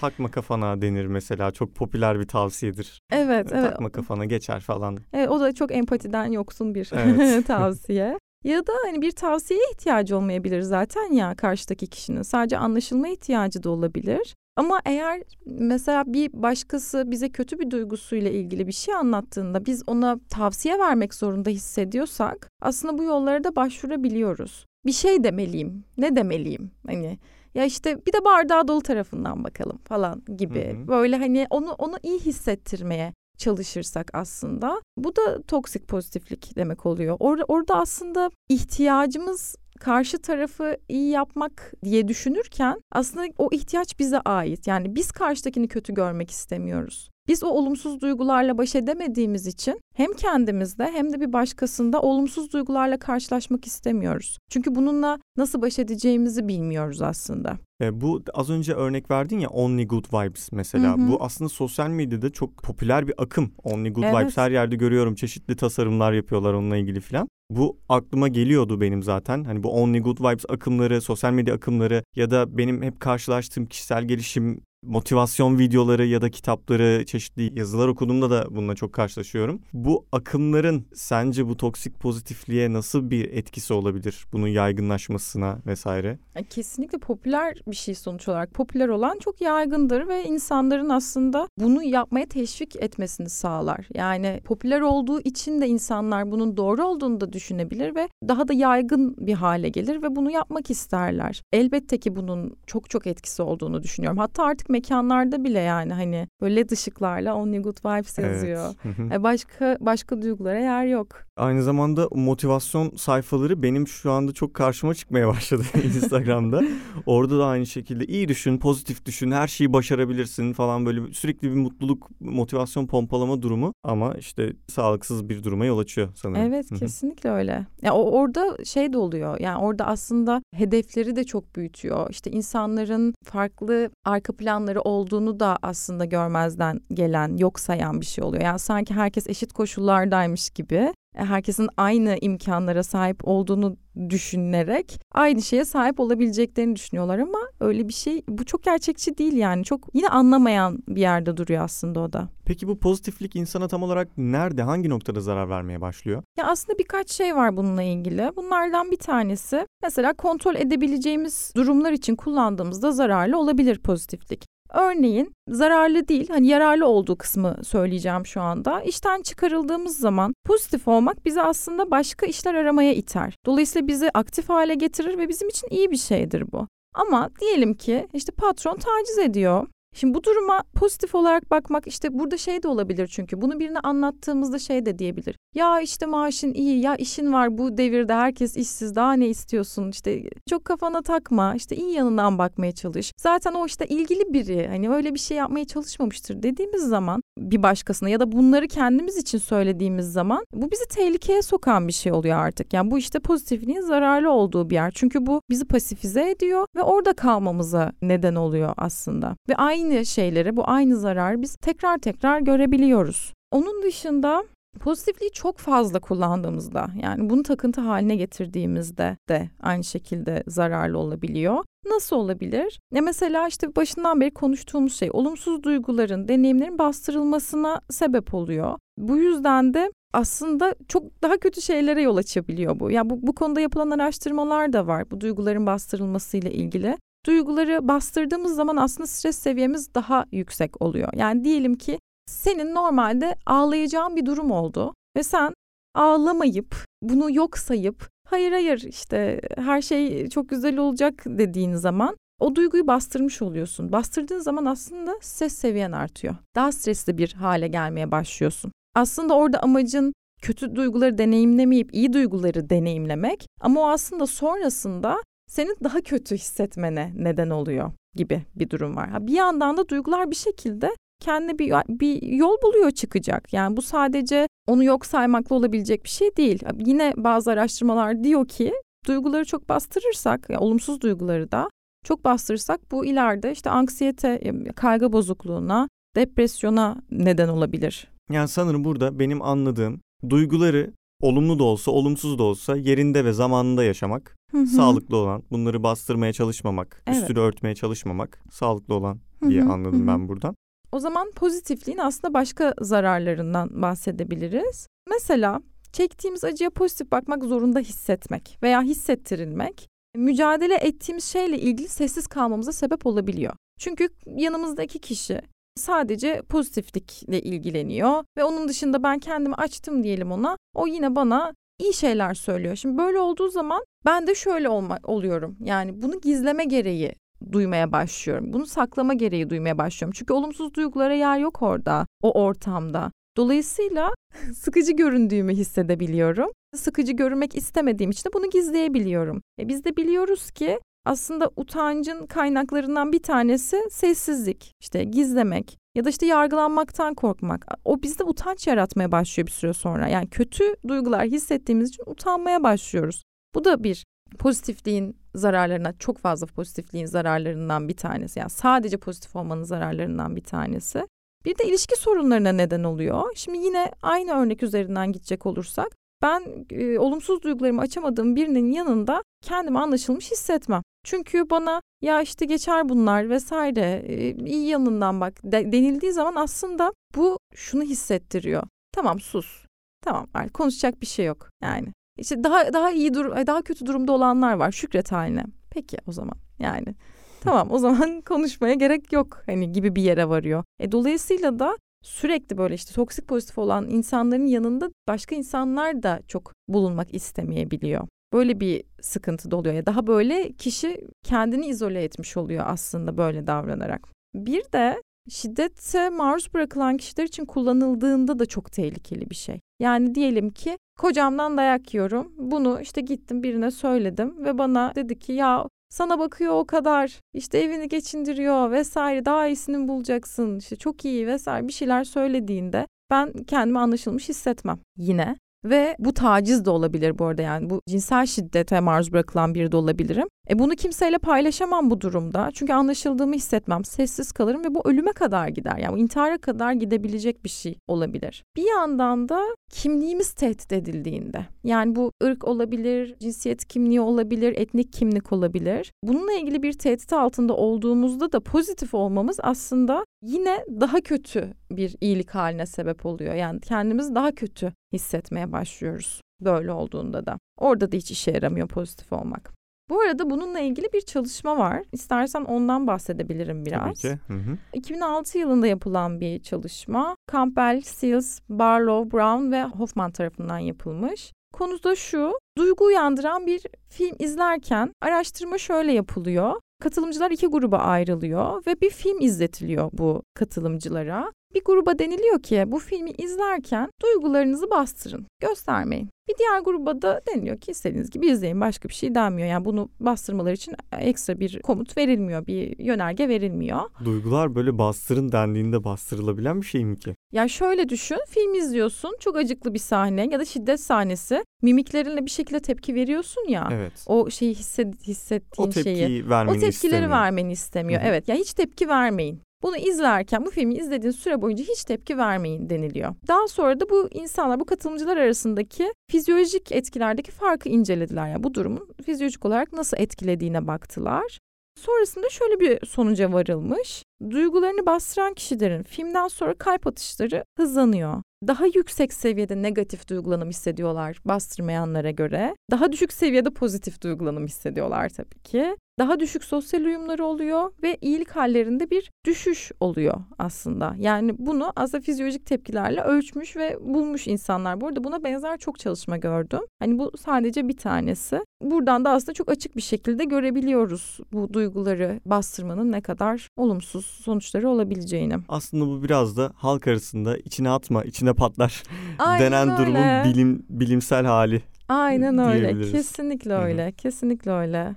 Takma 0.00 0.30
kafana 0.30 0.82
denir 0.82 1.06
mesela 1.06 1.50
çok 1.50 1.74
popüler 1.74 2.20
bir 2.20 2.28
tavsiyedir. 2.28 3.00
Evet, 3.12 3.48
evet. 3.52 3.70
Takma 3.70 3.90
kafana 3.90 4.24
geçer 4.24 4.60
falan. 4.60 4.98
Evet, 5.12 5.28
o 5.28 5.40
da 5.40 5.54
çok 5.54 5.74
empatiden 5.74 6.32
yoksun 6.32 6.74
bir 6.74 6.90
evet. 6.94 7.46
tavsiye. 7.46 8.18
Ya 8.44 8.66
da 8.66 8.72
hani 8.86 9.02
bir 9.02 9.10
tavsiyeye 9.10 9.64
ihtiyacı 9.72 10.16
olmayabilir 10.16 10.60
zaten 10.60 11.12
ya 11.12 11.34
karşıdaki 11.34 11.86
kişinin. 11.86 12.22
Sadece 12.22 12.58
anlaşılma 12.58 13.08
ihtiyacı 13.08 13.62
da 13.62 13.70
olabilir. 13.70 14.34
Ama 14.56 14.80
eğer 14.84 15.22
mesela 15.46 16.04
bir 16.06 16.30
başkası 16.32 17.04
bize 17.06 17.28
kötü 17.28 17.58
bir 17.58 17.70
duygusuyla 17.70 18.30
ilgili 18.30 18.66
bir 18.66 18.72
şey 18.72 18.94
anlattığında 18.94 19.66
biz 19.66 19.82
ona 19.86 20.18
tavsiye 20.30 20.78
vermek 20.78 21.14
zorunda 21.14 21.50
hissediyorsak 21.50 22.50
aslında 22.60 22.98
bu 22.98 23.02
yollara 23.02 23.44
da 23.44 23.56
başvurabiliyoruz. 23.56 24.66
Bir 24.86 24.92
şey 24.92 25.24
demeliyim. 25.24 25.84
Ne 25.98 26.16
demeliyim? 26.16 26.70
Hani 26.86 27.18
ya 27.54 27.64
işte 27.64 28.06
bir 28.06 28.12
de 28.12 28.24
bardağı 28.24 28.68
dolu 28.68 28.82
tarafından 28.82 29.44
bakalım 29.44 29.78
falan 29.84 30.22
gibi. 30.36 30.66
Hı 30.66 30.82
hı. 30.82 30.88
Böyle 30.88 31.16
hani 31.16 31.46
onu 31.50 31.72
onu 31.72 31.96
iyi 32.02 32.20
hissettirmeye 32.20 33.12
çalışırsak 33.38 34.10
aslında 34.12 34.80
bu 34.96 35.16
da 35.16 35.42
toksik 35.42 35.88
pozitiflik 35.88 36.56
demek 36.56 36.86
oluyor. 36.86 37.16
Orada 37.20 37.44
orada 37.48 37.74
aslında 37.74 38.30
ihtiyacımız 38.48 39.56
karşı 39.80 40.18
tarafı 40.18 40.76
iyi 40.88 41.10
yapmak 41.10 41.72
diye 41.84 42.08
düşünürken 42.08 42.80
aslında 42.92 43.26
o 43.38 43.48
ihtiyaç 43.52 43.98
bize 43.98 44.20
ait. 44.20 44.66
Yani 44.66 44.94
biz 44.94 45.12
karşıdakini 45.12 45.68
kötü 45.68 45.94
görmek 45.94 46.30
istemiyoruz. 46.30 47.10
Biz 47.28 47.44
o 47.44 47.48
olumsuz 47.48 48.00
duygularla 48.00 48.58
baş 48.58 48.74
edemediğimiz 48.74 49.46
için 49.46 49.80
hem 49.96 50.12
kendimizde 50.12 50.90
hem 50.92 51.12
de 51.12 51.20
bir 51.20 51.32
başkasında 51.32 52.02
olumsuz 52.02 52.52
duygularla 52.52 52.98
karşılaşmak 52.98 53.66
istemiyoruz. 53.66 54.38
Çünkü 54.50 54.74
bununla 54.74 55.18
nasıl 55.36 55.62
baş 55.62 55.78
edeceğimizi 55.78 56.48
bilmiyoruz 56.48 57.02
aslında. 57.02 57.58
E, 57.80 58.00
bu 58.00 58.22
az 58.34 58.50
önce 58.50 58.72
örnek 58.72 59.10
verdin 59.10 59.38
ya 59.38 59.48
Only 59.48 59.86
Good 59.86 60.04
Vibes 60.12 60.52
mesela. 60.52 60.96
Hı 60.96 61.02
hı. 61.02 61.08
Bu 61.08 61.24
aslında 61.24 61.48
sosyal 61.48 61.88
medyada 61.88 62.30
çok 62.30 62.56
popüler 62.62 63.08
bir 63.08 63.14
akım. 63.18 63.52
Only 63.64 63.92
Good 63.92 64.02
evet. 64.02 64.14
Vibes 64.14 64.36
her 64.36 64.50
yerde 64.50 64.76
görüyorum. 64.76 65.14
Çeşitli 65.14 65.56
tasarımlar 65.56 66.12
yapıyorlar 66.12 66.54
onunla 66.54 66.76
ilgili 66.76 67.00
falan. 67.00 67.28
Bu 67.50 67.78
aklıma 67.88 68.28
geliyordu 68.28 68.80
benim 68.80 69.02
zaten. 69.02 69.44
Hani 69.44 69.62
bu 69.62 69.70
Only 69.70 70.00
Good 70.00 70.20
Vibes 70.20 70.44
akımları, 70.48 71.00
sosyal 71.00 71.32
medya 71.32 71.54
akımları 71.54 72.04
ya 72.16 72.30
da 72.30 72.58
benim 72.58 72.82
hep 72.82 73.00
karşılaştığım 73.00 73.66
kişisel 73.66 74.04
gelişim 74.04 74.60
motivasyon 74.86 75.58
videoları 75.58 76.06
ya 76.06 76.22
da 76.22 76.30
kitapları, 76.30 77.04
çeşitli 77.06 77.58
yazılar 77.58 77.88
okuduğumda 77.88 78.30
da 78.30 78.46
bununla 78.50 78.74
çok 78.74 78.92
karşılaşıyorum. 78.92 79.60
Bu 79.72 80.06
akımların 80.12 80.86
sence 80.94 81.48
bu 81.48 81.56
toksik 81.56 82.00
pozitifliğe 82.00 82.72
nasıl 82.72 83.10
bir 83.10 83.32
etkisi 83.32 83.74
olabilir? 83.74 84.26
Bunun 84.32 84.48
yaygınlaşmasına 84.48 85.58
vesaire? 85.66 86.18
Kesinlikle 86.50 86.98
popüler 86.98 87.54
bir 87.66 87.76
şey 87.76 87.94
sonuç 87.94 88.28
olarak. 88.28 88.54
Popüler 88.54 88.88
olan 88.88 89.18
çok 89.18 89.40
yaygındır 89.40 90.08
ve 90.08 90.24
insanların 90.24 90.88
aslında 90.88 91.48
bunu 91.58 91.82
yapmaya 91.82 92.26
teşvik 92.26 92.76
etmesini 92.76 93.28
sağlar. 93.30 93.88
Yani 93.94 94.40
popüler 94.44 94.80
olduğu 94.80 95.20
için 95.20 95.60
de 95.60 95.66
insanlar 95.68 96.30
bunun 96.30 96.56
doğru 96.56 96.84
olduğunu 96.84 97.20
da 97.20 97.32
düşünebilir 97.32 97.94
ve 97.94 98.08
daha 98.28 98.48
da 98.48 98.52
yaygın 98.52 99.16
bir 99.18 99.34
hale 99.34 99.68
gelir 99.68 100.02
ve 100.02 100.16
bunu 100.16 100.30
yapmak 100.30 100.70
isterler. 100.70 101.42
Elbette 101.52 101.98
ki 101.98 102.16
bunun 102.16 102.56
çok 102.66 102.90
çok 102.90 103.06
etkisi 103.06 103.42
olduğunu 103.42 103.82
düşünüyorum. 103.82 104.18
Hatta 104.18 104.44
artık 104.44 104.70
mekanlarda 104.74 105.44
bile 105.44 105.58
yani 105.58 105.92
hani 105.92 106.28
böyle 106.40 106.56
led 106.56 106.70
ışıklarla 106.70 107.34
Only 107.34 107.58
Good 107.58 107.78
Vibes 107.84 108.18
yazıyor. 108.18 108.74
Evet. 108.98 109.22
başka 109.22 109.76
başka 109.80 110.22
duygulara 110.22 110.58
yer 110.58 110.84
yok. 110.86 111.24
Aynı 111.36 111.62
zamanda 111.62 112.08
motivasyon 112.12 112.90
sayfaları 112.96 113.62
benim 113.62 113.86
şu 113.88 114.12
anda 114.12 114.32
çok 114.32 114.54
karşıma 114.54 114.94
çıkmaya 114.94 115.28
başladı 115.28 115.62
Instagram'da. 115.84 116.62
Orada 117.06 117.38
da 117.38 117.46
aynı 117.46 117.66
şekilde 117.66 118.04
iyi 118.04 118.28
düşün, 118.28 118.58
pozitif 118.58 119.06
düşün, 119.06 119.30
her 119.30 119.48
şeyi 119.48 119.72
başarabilirsin 119.72 120.52
falan 120.52 120.86
böyle 120.86 121.12
sürekli 121.12 121.50
bir 121.50 121.56
mutluluk, 121.56 122.10
motivasyon 122.20 122.86
pompalama 122.86 123.42
durumu 123.42 123.72
ama 123.84 124.14
işte 124.14 124.52
sağlıksız 124.68 125.28
bir 125.28 125.42
duruma 125.42 125.66
yol 125.66 125.78
açıyor 125.78 126.08
sanırım. 126.14 126.42
Evet, 126.42 126.66
kesinlikle 126.78 127.30
öyle. 127.30 127.66
Ya 127.82 127.94
o 127.94 128.10
orada 128.10 128.64
şey 128.64 128.92
de 128.92 128.98
oluyor. 128.98 129.40
Yani 129.40 129.58
orada 129.58 129.86
aslında 129.86 130.42
hedefleri 130.56 131.16
de 131.16 131.24
çok 131.24 131.56
büyütüyor. 131.56 132.10
İşte 132.10 132.30
insanların 132.30 133.14
farklı 133.24 133.90
arka 134.04 134.32
planları 134.64 134.80
olduğunu 134.80 135.40
da 135.40 135.58
aslında 135.62 136.04
görmezden 136.04 136.80
gelen, 136.92 137.36
yok 137.36 137.60
sayan 137.60 138.00
bir 138.00 138.06
şey 138.06 138.24
oluyor. 138.24 138.42
Yani 138.42 138.58
sanki 138.58 138.94
herkes 138.94 139.26
eşit 139.26 139.52
koşullardaymış 139.52 140.50
gibi 140.50 140.92
herkesin 141.14 141.68
aynı 141.76 142.16
imkanlara 142.20 142.82
sahip 142.82 143.28
olduğunu 143.28 143.76
düşünerek 144.10 145.00
aynı 145.12 145.42
şeye 145.42 145.64
sahip 145.64 146.00
olabileceklerini 146.00 146.76
düşünüyorlar 146.76 147.18
ama 147.18 147.38
öyle 147.60 147.88
bir 147.88 147.92
şey 147.92 148.22
bu 148.28 148.44
çok 148.44 148.62
gerçekçi 148.62 149.18
değil 149.18 149.32
yani 149.32 149.64
çok 149.64 149.88
yine 149.94 150.08
anlamayan 150.08 150.78
bir 150.88 151.00
yerde 151.00 151.36
duruyor 151.36 151.64
aslında 151.64 152.00
o 152.00 152.12
da. 152.12 152.28
Peki 152.44 152.68
bu 152.68 152.78
pozitiflik 152.78 153.36
insana 153.36 153.68
tam 153.68 153.82
olarak 153.82 154.08
nerede 154.16 154.62
hangi 154.62 154.88
noktada 154.88 155.20
zarar 155.20 155.48
vermeye 155.48 155.80
başlıyor? 155.80 156.22
Ya 156.38 156.46
aslında 156.46 156.78
birkaç 156.78 157.10
şey 157.10 157.36
var 157.36 157.56
bununla 157.56 157.82
ilgili. 157.82 158.30
Bunlardan 158.36 158.90
bir 158.90 158.96
tanesi 158.96 159.66
mesela 159.82 160.12
kontrol 160.12 160.54
edebileceğimiz 160.54 161.52
durumlar 161.56 161.92
için 161.92 162.16
kullandığımızda 162.16 162.92
zararlı 162.92 163.38
olabilir 163.38 163.78
pozitiflik. 163.78 164.53
Örneğin 164.74 165.32
zararlı 165.48 166.08
değil 166.08 166.28
hani 166.28 166.46
yararlı 166.46 166.86
olduğu 166.86 167.16
kısmı 167.16 167.56
söyleyeceğim 167.64 168.26
şu 168.26 168.40
anda. 168.40 168.82
İşten 168.82 169.22
çıkarıldığımız 169.22 169.98
zaman 169.98 170.34
pozitif 170.44 170.88
olmak 170.88 171.24
bizi 171.24 171.42
aslında 171.42 171.90
başka 171.90 172.26
işler 172.26 172.54
aramaya 172.54 172.94
iter. 172.94 173.34
Dolayısıyla 173.46 173.88
bizi 173.88 174.10
aktif 174.14 174.48
hale 174.48 174.74
getirir 174.74 175.18
ve 175.18 175.28
bizim 175.28 175.48
için 175.48 175.68
iyi 175.70 175.90
bir 175.90 175.96
şeydir 175.96 176.52
bu. 176.52 176.68
Ama 176.94 177.30
diyelim 177.40 177.74
ki 177.74 178.08
işte 178.12 178.32
patron 178.32 178.76
taciz 178.76 179.18
ediyor 179.18 179.66
Şimdi 179.94 180.14
bu 180.14 180.24
duruma 180.24 180.62
pozitif 180.74 181.14
olarak 181.14 181.50
bakmak 181.50 181.86
işte 181.86 182.18
burada 182.18 182.36
şey 182.36 182.62
de 182.62 182.68
olabilir 182.68 183.06
çünkü 183.06 183.40
bunu 183.40 183.60
birine 183.60 183.78
anlattığımızda 183.78 184.58
şey 184.58 184.86
de 184.86 184.98
diyebilir. 184.98 185.36
Ya 185.54 185.80
işte 185.80 186.06
maaşın 186.06 186.54
iyi 186.54 186.80
ya 186.80 186.96
işin 186.96 187.32
var 187.32 187.58
bu 187.58 187.76
devirde 187.76 188.14
herkes 188.14 188.56
işsiz 188.56 188.94
daha 188.94 189.12
ne 189.12 189.28
istiyorsun 189.28 189.90
işte 189.90 190.22
çok 190.50 190.64
kafana 190.64 191.02
takma 191.02 191.54
işte 191.54 191.76
iyi 191.76 191.92
yanından 191.92 192.38
bakmaya 192.38 192.72
çalış. 192.72 193.12
Zaten 193.20 193.52
o 193.52 193.66
işte 193.66 193.86
ilgili 193.86 194.32
biri 194.32 194.68
hani 194.68 194.90
öyle 194.90 195.14
bir 195.14 195.18
şey 195.18 195.36
yapmaya 195.36 195.64
çalışmamıştır 195.64 196.42
dediğimiz 196.42 196.82
zaman 196.82 197.22
bir 197.38 197.62
başkasına 197.62 198.08
ya 198.08 198.20
da 198.20 198.32
bunları 198.32 198.68
kendimiz 198.68 199.16
için 199.16 199.38
söylediğimiz 199.38 200.12
zaman 200.12 200.44
bu 200.54 200.70
bizi 200.70 200.88
tehlikeye 200.88 201.42
sokan 201.42 201.88
bir 201.88 201.92
şey 201.92 202.12
oluyor 202.12 202.38
artık. 202.38 202.72
Yani 202.72 202.90
bu 202.90 202.98
işte 202.98 203.18
pozitifliğin 203.18 203.80
zararlı 203.80 204.30
olduğu 204.30 204.70
bir 204.70 204.74
yer. 204.74 204.92
Çünkü 204.94 205.26
bu 205.26 205.40
bizi 205.50 205.64
pasifize 205.64 206.30
ediyor 206.30 206.66
ve 206.76 206.82
orada 206.82 207.12
kalmamıza 207.12 207.92
neden 208.02 208.34
oluyor 208.34 208.74
aslında. 208.76 209.36
Ve 209.48 209.56
aynı 209.56 209.83
şeyleri 210.04 210.56
bu 210.56 210.68
aynı 210.68 210.96
zararı 210.96 211.42
biz 211.42 211.56
tekrar 211.56 211.98
tekrar 211.98 212.40
görebiliyoruz. 212.40 213.32
Onun 213.50 213.82
dışında 213.82 214.44
Pozitifliği 214.80 215.30
çok 215.30 215.58
fazla 215.58 216.00
kullandığımızda 216.00 216.88
yani 217.02 217.30
bunu 217.30 217.42
takıntı 217.42 217.80
haline 217.80 218.16
getirdiğimizde 218.16 219.16
de 219.28 219.50
aynı 219.62 219.84
şekilde 219.84 220.42
zararlı 220.46 220.98
olabiliyor. 220.98 221.64
Nasıl 221.86 222.16
olabilir? 222.16 222.80
Ya 222.94 223.02
mesela 223.02 223.48
işte 223.48 223.76
başından 223.76 224.20
beri 224.20 224.30
konuştuğumuz 224.30 224.94
şey 224.94 225.10
olumsuz 225.12 225.62
duyguların, 225.62 226.28
deneyimlerin 226.28 226.78
bastırılmasına 226.78 227.80
sebep 227.90 228.34
oluyor. 228.34 228.78
Bu 228.98 229.16
yüzden 229.16 229.74
de 229.74 229.92
aslında 230.12 230.74
çok 230.88 231.22
daha 231.22 231.36
kötü 231.36 231.62
şeylere 231.62 232.02
yol 232.02 232.16
açabiliyor 232.16 232.80
bu. 232.80 232.90
Ya 232.90 232.96
yani 232.96 233.10
bu, 233.10 233.26
bu 233.26 233.34
konuda 233.34 233.60
yapılan 233.60 233.90
araştırmalar 233.90 234.72
da 234.72 234.86
var 234.86 235.10
bu 235.10 235.20
duyguların 235.20 235.66
bastırılmasıyla 235.66 236.50
ilgili. 236.50 236.96
Duyguları 237.26 237.88
bastırdığımız 237.88 238.54
zaman 238.54 238.76
aslında 238.76 239.06
stres 239.06 239.38
seviyemiz 239.38 239.94
daha 239.94 240.24
yüksek 240.32 240.82
oluyor. 240.82 241.08
Yani 241.16 241.44
diyelim 241.44 241.74
ki 241.74 241.98
senin 242.26 242.74
normalde 242.74 243.36
ağlayacağın 243.46 244.16
bir 244.16 244.26
durum 244.26 244.50
oldu 244.50 244.94
ve 245.16 245.22
sen 245.22 245.54
ağlamayıp 245.94 246.76
bunu 247.02 247.34
yok 247.34 247.58
sayıp 247.58 248.08
hayır 248.28 248.52
hayır 248.52 248.78
işte 248.88 249.40
her 249.56 249.82
şey 249.82 250.28
çok 250.28 250.48
güzel 250.48 250.78
olacak 250.78 251.22
dediğin 251.26 251.74
zaman 251.74 252.16
o 252.40 252.54
duyguyu 252.54 252.86
bastırmış 252.86 253.42
oluyorsun. 253.42 253.92
Bastırdığın 253.92 254.38
zaman 254.38 254.64
aslında 254.64 255.14
stres 255.20 255.54
seviyen 255.54 255.92
artıyor. 255.92 256.34
Daha 256.54 256.72
stresli 256.72 257.18
bir 257.18 257.32
hale 257.32 257.68
gelmeye 257.68 258.10
başlıyorsun. 258.10 258.72
Aslında 258.94 259.34
orada 259.34 259.62
amacın 259.62 260.12
kötü 260.42 260.76
duyguları 260.76 261.18
deneyimlemeyip 261.18 261.94
iyi 261.94 262.12
duyguları 262.12 262.70
deneyimlemek 262.70 263.46
ama 263.60 263.80
o 263.80 263.86
aslında 263.86 264.26
sonrasında 264.26 265.22
senin 265.54 265.76
daha 265.84 266.00
kötü 266.00 266.34
hissetmene 266.34 267.12
neden 267.16 267.50
oluyor 267.50 267.92
gibi 268.14 268.42
bir 268.56 268.70
durum 268.70 268.96
var. 268.96 269.26
Bir 269.26 269.32
yandan 269.32 269.76
da 269.76 269.88
duygular 269.88 270.30
bir 270.30 270.36
şekilde 270.36 270.90
kendi 271.20 271.58
bir, 271.58 271.72
bir 271.88 272.22
yol 272.22 272.56
buluyor 272.62 272.90
çıkacak. 272.90 273.52
Yani 273.52 273.76
bu 273.76 273.82
sadece 273.82 274.48
onu 274.66 274.84
yok 274.84 275.06
saymakla 275.06 275.56
olabilecek 275.56 276.04
bir 276.04 276.08
şey 276.08 276.36
değil. 276.36 276.62
Yine 276.86 277.14
bazı 277.16 277.50
araştırmalar 277.50 278.24
diyor 278.24 278.48
ki 278.48 278.72
duyguları 279.06 279.44
çok 279.44 279.68
bastırırsak, 279.68 280.46
yani 280.50 280.58
olumsuz 280.60 281.00
duyguları 281.00 281.52
da 281.52 281.68
çok 282.04 282.24
bastırırsak 282.24 282.80
bu 282.90 283.06
ileride 283.06 283.52
işte 283.52 283.70
anksiyete, 283.70 284.52
kaygı 284.76 285.12
bozukluğuna, 285.12 285.88
depresyona 286.16 286.96
neden 287.10 287.48
olabilir. 287.48 288.08
Yani 288.30 288.48
sanırım 288.48 288.84
burada 288.84 289.18
benim 289.18 289.42
anladığım 289.42 290.00
duyguları 290.30 290.92
olumlu 291.22 291.58
da 291.58 291.64
olsa, 291.64 291.90
olumsuz 291.90 292.38
da 292.38 292.42
olsa 292.42 292.76
yerinde 292.76 293.24
ve 293.24 293.32
zamanında 293.32 293.84
yaşamak, 293.84 294.36
sağlıklı 294.76 295.16
olan, 295.16 295.42
bunları 295.50 295.82
bastırmaya 295.82 296.32
çalışmamak, 296.32 297.02
evet. 297.06 297.18
üstünü 297.18 297.38
örtmeye 297.38 297.74
çalışmamak, 297.74 298.38
sağlıklı 298.50 298.94
olan 298.94 299.20
diye 299.48 299.62
anladım 299.62 300.06
ben 300.06 300.28
buradan. 300.28 300.54
O 300.92 301.00
zaman 301.00 301.30
pozitifliğin 301.30 301.98
aslında 301.98 302.34
başka 302.34 302.74
zararlarından 302.80 303.82
bahsedebiliriz. 303.82 304.86
Mesela 305.10 305.60
çektiğimiz 305.92 306.44
acıya 306.44 306.70
pozitif 306.70 307.12
bakmak 307.12 307.44
zorunda 307.44 307.80
hissetmek 307.80 308.58
veya 308.62 308.82
hissettirilmek 308.82 309.88
mücadele 310.16 310.74
ettiğimiz 310.74 311.24
şeyle 311.24 311.58
ilgili 311.58 311.88
sessiz 311.88 312.26
kalmamıza 312.26 312.72
sebep 312.72 313.06
olabiliyor. 313.06 313.52
Çünkü 313.78 314.08
yanımızdaki 314.26 314.98
kişi 314.98 315.40
sadece 315.76 316.42
pozitiflikle 316.42 317.42
ilgileniyor 317.42 318.24
ve 318.38 318.44
onun 318.44 318.68
dışında 318.68 319.02
ben 319.02 319.18
kendimi 319.18 319.54
açtım 319.54 320.02
diyelim 320.02 320.32
ona. 320.32 320.56
O 320.74 320.86
yine 320.86 321.16
bana 321.16 321.54
iyi 321.78 321.94
şeyler 321.94 322.34
söylüyor. 322.34 322.76
Şimdi 322.76 322.98
böyle 322.98 323.18
olduğu 323.18 323.48
zaman 323.48 323.84
ben 324.04 324.26
de 324.26 324.34
şöyle 324.34 324.68
olma, 324.68 324.98
oluyorum. 325.02 325.56
Yani 325.60 326.02
bunu 326.02 326.20
gizleme 326.20 326.64
gereği 326.64 327.14
duymaya 327.52 327.92
başlıyorum. 327.92 328.52
Bunu 328.52 328.66
saklama 328.66 329.14
gereği 329.14 329.50
duymaya 329.50 329.78
başlıyorum. 329.78 330.14
Çünkü 330.18 330.32
olumsuz 330.32 330.74
duygulara 330.74 331.14
yer 331.14 331.38
yok 331.38 331.62
orada, 331.62 332.06
o 332.22 332.42
ortamda. 332.42 333.12
Dolayısıyla 333.36 334.14
sıkıcı 334.54 334.92
göründüğümü 334.92 335.54
hissedebiliyorum. 335.54 336.50
Sıkıcı 336.76 337.12
görünmek 337.12 337.56
istemediğim 337.56 338.10
için 338.10 338.28
de 338.28 338.32
bunu 338.32 338.50
gizleyebiliyorum. 338.50 339.42
E 339.60 339.68
biz 339.68 339.84
de 339.84 339.96
biliyoruz 339.96 340.50
ki 340.50 340.80
aslında 341.04 341.50
utancın 341.56 342.26
kaynaklarından 342.26 343.12
bir 343.12 343.22
tanesi 343.22 343.82
sessizlik, 343.90 344.72
işte 344.80 345.04
gizlemek 345.04 345.78
ya 345.94 346.04
da 346.04 346.08
işte 346.08 346.26
yargılanmaktan 346.26 347.14
korkmak. 347.14 347.66
O 347.84 348.02
bizde 348.02 348.24
utanç 348.24 348.66
yaratmaya 348.66 349.12
başlıyor 349.12 349.46
bir 349.46 349.52
süre 349.52 349.72
sonra. 349.72 350.08
Yani 350.08 350.30
kötü 350.30 350.64
duygular 350.88 351.26
hissettiğimiz 351.26 351.88
için 351.88 352.02
utanmaya 352.06 352.62
başlıyoruz. 352.62 353.22
Bu 353.54 353.64
da 353.64 353.84
bir 353.84 354.04
pozitifliğin 354.38 355.16
zararlarına 355.34 355.92
çok 355.98 356.18
fazla 356.18 356.46
pozitifliğin 356.46 357.06
zararlarından 357.06 357.88
bir 357.88 357.96
tanesi. 357.96 358.38
Yani 358.38 358.50
sadece 358.50 358.96
pozitif 358.96 359.36
olmanın 359.36 359.62
zararlarından 359.62 360.36
bir 360.36 360.44
tanesi. 360.44 361.08
Bir 361.44 361.58
de 361.58 361.64
ilişki 361.64 361.96
sorunlarına 361.96 362.52
neden 362.52 362.84
oluyor. 362.84 363.32
Şimdi 363.34 363.58
yine 363.58 363.92
aynı 364.02 364.32
örnek 364.32 364.62
üzerinden 364.62 365.12
gidecek 365.12 365.46
olursak 365.46 365.96
ben 366.24 366.66
e, 366.70 366.98
olumsuz 366.98 367.42
duygularımı 367.42 367.80
açamadığım 367.80 368.36
birinin 368.36 368.72
yanında 368.72 369.22
kendimi 369.42 369.78
anlaşılmış 369.78 370.30
hissetmem. 370.30 370.82
Çünkü 371.04 371.50
bana 371.50 371.80
ya 372.02 372.22
işte 372.22 372.44
geçer 372.44 372.88
bunlar 372.88 373.30
vesaire 373.30 374.02
e, 374.06 374.30
iyi 374.30 374.68
yanından 374.68 375.20
bak 375.20 375.40
de, 375.44 375.72
denildiği 375.72 376.12
zaman 376.12 376.34
aslında 376.34 376.92
bu 377.14 377.38
şunu 377.54 377.82
hissettiriyor. 377.82 378.62
Tamam 378.92 379.20
sus. 379.20 379.64
Tamam 380.02 380.26
artık 380.34 380.54
konuşacak 380.54 381.00
bir 381.00 381.06
şey 381.06 381.26
yok 381.26 381.48
yani. 381.62 381.88
İşte 382.18 382.44
daha 382.44 382.72
daha 382.72 382.90
iyi 382.90 383.14
dur 383.14 383.26
daha 383.46 383.62
kötü 383.62 383.86
durumda 383.86 384.12
olanlar 384.12 384.54
var 384.54 384.72
şükret 384.72 385.12
haline. 385.12 385.44
Peki 385.70 385.96
o 386.06 386.12
zaman 386.12 386.36
yani 386.58 386.94
tamam 387.40 387.70
o 387.70 387.78
zaman 387.78 388.20
konuşmaya 388.28 388.74
gerek 388.74 389.12
yok 389.12 389.42
hani 389.46 389.72
gibi 389.72 389.96
bir 389.96 390.02
yere 390.02 390.28
varıyor. 390.28 390.64
E, 390.80 390.92
dolayısıyla 390.92 391.58
da 391.58 391.76
sürekli 392.04 392.58
böyle 392.58 392.74
işte 392.74 392.94
toksik 392.94 393.28
pozitif 393.28 393.58
olan 393.58 393.90
insanların 393.90 394.46
yanında 394.46 394.90
başka 395.08 395.34
insanlar 395.34 396.02
da 396.02 396.20
çok 396.28 396.52
bulunmak 396.68 397.14
istemeyebiliyor. 397.14 398.08
Böyle 398.32 398.60
bir 398.60 398.84
sıkıntı 399.00 399.50
da 399.50 399.56
oluyor. 399.56 399.74
Ya 399.74 399.86
daha 399.86 400.06
böyle 400.06 400.52
kişi 400.52 401.06
kendini 401.22 401.66
izole 401.66 402.02
etmiş 402.02 402.36
oluyor 402.36 402.64
aslında 402.66 403.16
böyle 403.16 403.46
davranarak. 403.46 404.08
Bir 404.34 404.62
de 404.72 405.02
şiddete 405.30 406.10
maruz 406.10 406.54
bırakılan 406.54 406.96
kişiler 406.96 407.24
için 407.24 407.44
kullanıldığında 407.44 408.38
da 408.38 408.46
çok 408.46 408.72
tehlikeli 408.72 409.30
bir 409.30 409.34
şey. 409.34 409.60
Yani 409.80 410.14
diyelim 410.14 410.50
ki 410.50 410.78
kocamdan 410.98 411.56
dayak 411.56 411.94
yiyorum. 411.94 412.32
Bunu 412.38 412.80
işte 412.80 413.00
gittim 413.00 413.42
birine 413.42 413.70
söyledim 413.70 414.44
ve 414.44 414.58
bana 414.58 414.92
dedi 414.94 415.18
ki 415.18 415.32
ya 415.32 415.68
sana 415.94 416.18
bakıyor 416.18 416.52
o 416.52 416.64
kadar 416.66 417.20
işte 417.34 417.58
evini 417.58 417.88
geçindiriyor 417.88 418.70
vesaire 418.70 419.24
daha 419.24 419.46
iyisini 419.46 419.88
bulacaksın 419.88 420.58
işte 420.58 420.76
çok 420.76 421.04
iyi 421.04 421.26
vesaire 421.26 421.68
bir 421.68 421.72
şeyler 421.72 422.04
söylediğinde 422.04 422.86
ben 423.10 423.32
kendimi 423.32 423.78
anlaşılmış 423.78 424.28
hissetmem 424.28 424.78
yine. 424.96 425.36
Ve 425.64 425.96
bu 425.98 426.14
taciz 426.14 426.64
de 426.64 426.70
olabilir 426.70 427.18
bu 427.18 427.24
arada 427.24 427.42
yani 427.42 427.70
bu 427.70 427.80
cinsel 427.88 428.26
şiddete 428.26 428.80
maruz 428.80 429.12
bırakılan 429.12 429.54
biri 429.54 429.72
de 429.72 429.76
olabilirim. 429.76 430.28
E 430.50 430.58
bunu 430.58 430.74
kimseyle 430.74 431.18
paylaşamam 431.18 431.90
bu 431.90 432.00
durumda. 432.00 432.50
Çünkü 432.54 432.72
anlaşıldığımı 432.72 433.34
hissetmem. 433.34 433.84
Sessiz 433.84 434.32
kalırım 434.32 434.64
ve 434.64 434.74
bu 434.74 434.82
ölüme 434.84 435.12
kadar 435.12 435.48
gider. 435.48 435.76
Yani 435.78 436.00
intihara 436.00 436.38
kadar 436.38 436.72
gidebilecek 436.72 437.44
bir 437.44 437.48
şey 437.48 437.78
olabilir. 437.88 438.44
Bir 438.56 438.68
yandan 438.68 439.28
da 439.28 439.40
kimliğimiz 439.70 440.32
tehdit 440.32 440.72
edildiğinde. 440.72 441.46
Yani 441.64 441.96
bu 441.96 442.12
ırk 442.24 442.44
olabilir, 442.44 443.14
cinsiyet 443.20 443.64
kimliği 443.64 444.00
olabilir, 444.00 444.54
etnik 444.56 444.92
kimlik 444.92 445.32
olabilir. 445.32 445.92
Bununla 446.04 446.32
ilgili 446.32 446.62
bir 446.62 446.72
tehdit 446.72 447.12
altında 447.12 447.56
olduğumuzda 447.56 448.32
da 448.32 448.40
pozitif 448.40 448.94
olmamız 448.94 449.36
aslında 449.42 450.04
yine 450.22 450.64
daha 450.80 451.00
kötü 451.00 451.54
bir 451.70 451.96
iyilik 452.00 452.30
haline 452.30 452.66
sebep 452.66 453.06
oluyor. 453.06 453.34
Yani 453.34 453.60
kendimizi 453.60 454.14
daha 454.14 454.32
kötü 454.32 454.72
hissetmeye 454.94 455.52
başlıyoruz 455.52 456.20
böyle 456.40 456.72
olduğunda 456.72 457.26
da. 457.26 457.38
Orada 457.58 457.92
da 457.92 457.96
hiç 457.96 458.10
işe 458.10 458.30
yaramıyor 458.30 458.68
pozitif 458.68 459.12
olmak. 459.12 459.52
Bu 459.90 460.00
arada 460.00 460.30
bununla 460.30 460.60
ilgili 460.60 460.92
bir 460.92 461.00
çalışma 461.00 461.58
var. 461.58 461.82
İstersen 461.92 462.44
ondan 462.44 462.86
bahsedebilirim 462.86 463.64
biraz. 463.64 464.00
Tabii 464.00 464.14
ki. 464.14 464.18
Hı 464.26 464.34
hı. 464.34 464.58
2006 464.72 465.38
yılında 465.38 465.66
yapılan 465.66 466.20
bir 466.20 466.42
çalışma. 466.42 467.16
Campbell, 467.32 467.80
Seals, 467.80 468.40
Barlow, 468.48 469.18
Brown 469.18 469.52
ve 469.52 469.64
Hoffman 469.64 470.10
tarafından 470.10 470.58
yapılmış. 470.58 471.32
Konu 471.52 471.82
da 471.82 471.96
şu, 471.96 472.38
duygu 472.58 472.84
uyandıran 472.84 473.46
bir 473.46 473.62
film 473.88 474.16
izlerken 474.18 474.92
araştırma 475.02 475.58
şöyle 475.58 475.92
yapılıyor. 475.92 476.60
Katılımcılar 476.82 477.30
iki 477.30 477.46
gruba 477.46 477.78
ayrılıyor 477.78 478.66
ve 478.66 478.80
bir 478.80 478.90
film 478.90 479.20
izletiliyor 479.20 479.90
bu 479.92 480.22
katılımcılara. 480.34 481.32
Bir 481.54 481.64
gruba 481.64 481.98
deniliyor 481.98 482.42
ki 482.42 482.64
bu 482.66 482.78
filmi 482.78 483.10
izlerken 483.10 483.88
duygularınızı 484.02 484.70
bastırın, 484.70 485.26
göstermeyin. 485.40 486.08
Bir 486.28 486.34
diğer 486.38 486.60
gruba 486.60 487.02
da 487.02 487.20
deniliyor 487.28 487.56
ki 487.60 487.70
istediğiniz 487.70 488.10
gibi 488.10 488.26
izleyin 488.26 488.60
başka 488.60 488.88
bir 488.88 488.94
şey 488.94 489.14
denmiyor. 489.14 489.48
Yani 489.48 489.64
bunu 489.64 489.88
bastırmaları 490.00 490.54
için 490.54 490.74
ekstra 490.98 491.40
bir 491.40 491.60
komut 491.62 491.96
verilmiyor, 491.96 492.46
bir 492.46 492.78
yönerge 492.78 493.28
verilmiyor. 493.28 493.80
Duygular 494.04 494.54
böyle 494.54 494.78
bastırın 494.78 495.32
dendiğinde 495.32 495.84
bastırılabilen 495.84 496.60
bir 496.60 496.66
şey 496.66 496.84
mi 496.84 496.98
ki? 496.98 497.14
Ya 497.32 497.48
şöyle 497.48 497.88
düşün, 497.88 498.18
film 498.28 498.54
izliyorsun, 498.54 499.16
çok 499.20 499.36
acıklı 499.36 499.74
bir 499.74 499.78
sahne 499.78 500.28
ya 500.30 500.40
da 500.40 500.44
şiddet 500.44 500.80
sahnesi. 500.80 501.44
Mimiklerinle 501.62 502.24
bir 502.24 502.30
şekilde 502.30 502.60
tepki 502.60 502.94
veriyorsun 502.94 503.48
ya. 503.48 503.68
Evet. 503.72 503.92
O 504.06 504.30
şeyi 504.30 504.54
hisset, 504.54 505.06
hissettiğin 505.06 505.68
O 505.68 505.72
tepkiyi 505.72 505.96
şeyi. 505.96 506.28
vermeni 506.30 506.56
O 506.56 506.60
tepkileri 506.60 506.70
istemiyor. 506.70 507.10
vermeni 507.10 507.52
istemiyor. 507.52 508.00
Hı 508.00 508.04
hı. 508.04 508.08
Evet. 508.08 508.28
Ya 508.28 508.34
hiç 508.34 508.54
tepki 508.54 508.88
vermeyin. 508.88 509.40
Bunu 509.64 509.76
izlerken 509.76 510.46
bu 510.46 510.50
filmi 510.50 510.74
izlediğin 510.74 511.12
süre 511.12 511.42
boyunca 511.42 511.64
hiç 511.64 511.84
tepki 511.84 512.18
vermeyin 512.18 512.70
deniliyor. 512.70 513.14
Daha 513.28 513.48
sonra 513.48 513.80
da 513.80 513.90
bu 513.90 514.08
insanlar, 514.12 514.60
bu 514.60 514.64
katılımcılar 514.64 515.16
arasındaki 515.16 515.92
fizyolojik 516.10 516.72
etkilerdeki 516.72 517.30
farkı 517.30 517.68
incelediler. 517.68 518.28
Yani 518.28 518.42
bu 518.42 518.54
durumun 518.54 518.88
fizyolojik 519.06 519.44
olarak 519.44 519.72
nasıl 519.72 519.96
etkilediğine 519.96 520.66
baktılar. 520.66 521.38
Sonrasında 521.80 522.28
şöyle 522.28 522.60
bir 522.60 522.86
sonuca 522.86 523.32
varılmış. 523.32 524.02
Duygularını 524.30 524.86
bastıran 524.86 525.34
kişilerin 525.34 525.82
filmden 525.82 526.28
sonra 526.28 526.54
kalp 526.54 526.86
atışları 526.86 527.44
hızlanıyor. 527.58 528.22
Daha 528.46 528.66
yüksek 528.66 529.12
seviyede 529.12 529.62
negatif 529.62 530.08
duygulanım 530.08 530.48
hissediyorlar 530.48 531.18
bastırmayanlara 531.24 532.10
göre. 532.10 532.54
Daha 532.70 532.92
düşük 532.92 533.12
seviyede 533.12 533.50
pozitif 533.50 534.02
duygulanım 534.02 534.46
hissediyorlar 534.46 535.08
tabii 535.08 535.38
ki. 535.38 535.76
Daha 535.98 536.20
düşük 536.20 536.44
sosyal 536.44 536.84
uyumları 536.84 537.24
oluyor 537.24 537.72
ve 537.82 537.98
iyilik 538.00 538.30
hallerinde 538.30 538.90
bir 538.90 539.10
düşüş 539.26 539.72
oluyor 539.80 540.20
aslında. 540.38 540.94
Yani 540.98 541.34
bunu 541.38 541.72
aslında 541.76 542.02
fizyolojik 542.02 542.46
tepkilerle 542.46 543.00
ölçmüş 543.00 543.56
ve 543.56 543.78
bulmuş 543.80 544.26
insanlar. 544.26 544.80
Bu 544.80 544.86
arada 544.86 545.04
buna 545.04 545.24
benzer 545.24 545.58
çok 545.58 545.78
çalışma 545.78 546.16
gördüm. 546.16 546.60
Hani 546.78 546.98
bu 546.98 547.12
sadece 547.18 547.68
bir 547.68 547.76
tanesi. 547.76 548.40
Buradan 548.62 549.04
da 549.04 549.10
aslında 549.10 549.32
çok 549.32 549.50
açık 549.50 549.76
bir 549.76 549.82
şekilde 549.82 550.24
görebiliyoruz 550.24 551.18
bu 551.32 551.52
duyguları 551.52 552.20
bastırmanın 552.26 552.92
ne 552.92 553.00
kadar 553.00 553.48
olumsuz 553.56 554.06
sonuçları 554.06 554.68
olabileceğini. 554.68 555.36
Aslında 555.48 555.86
bu 555.86 556.02
biraz 556.02 556.36
da 556.36 556.52
halk 556.56 556.86
arasında 556.88 557.36
içine 557.36 557.70
atma, 557.70 558.04
içine 558.04 558.32
patlar 558.32 558.82
Aynen 559.18 559.52
denen 559.52 559.68
öyle. 559.68 559.78
durumun 559.78 560.24
bilim 560.24 560.66
bilimsel 560.68 561.24
hali. 561.24 561.62
Aynen 561.88 562.38
öyle. 562.38 562.90
Kesinlikle 562.90 563.54
öyle. 563.54 563.92
Kesinlikle 563.92 564.50
öyle. 564.50 564.94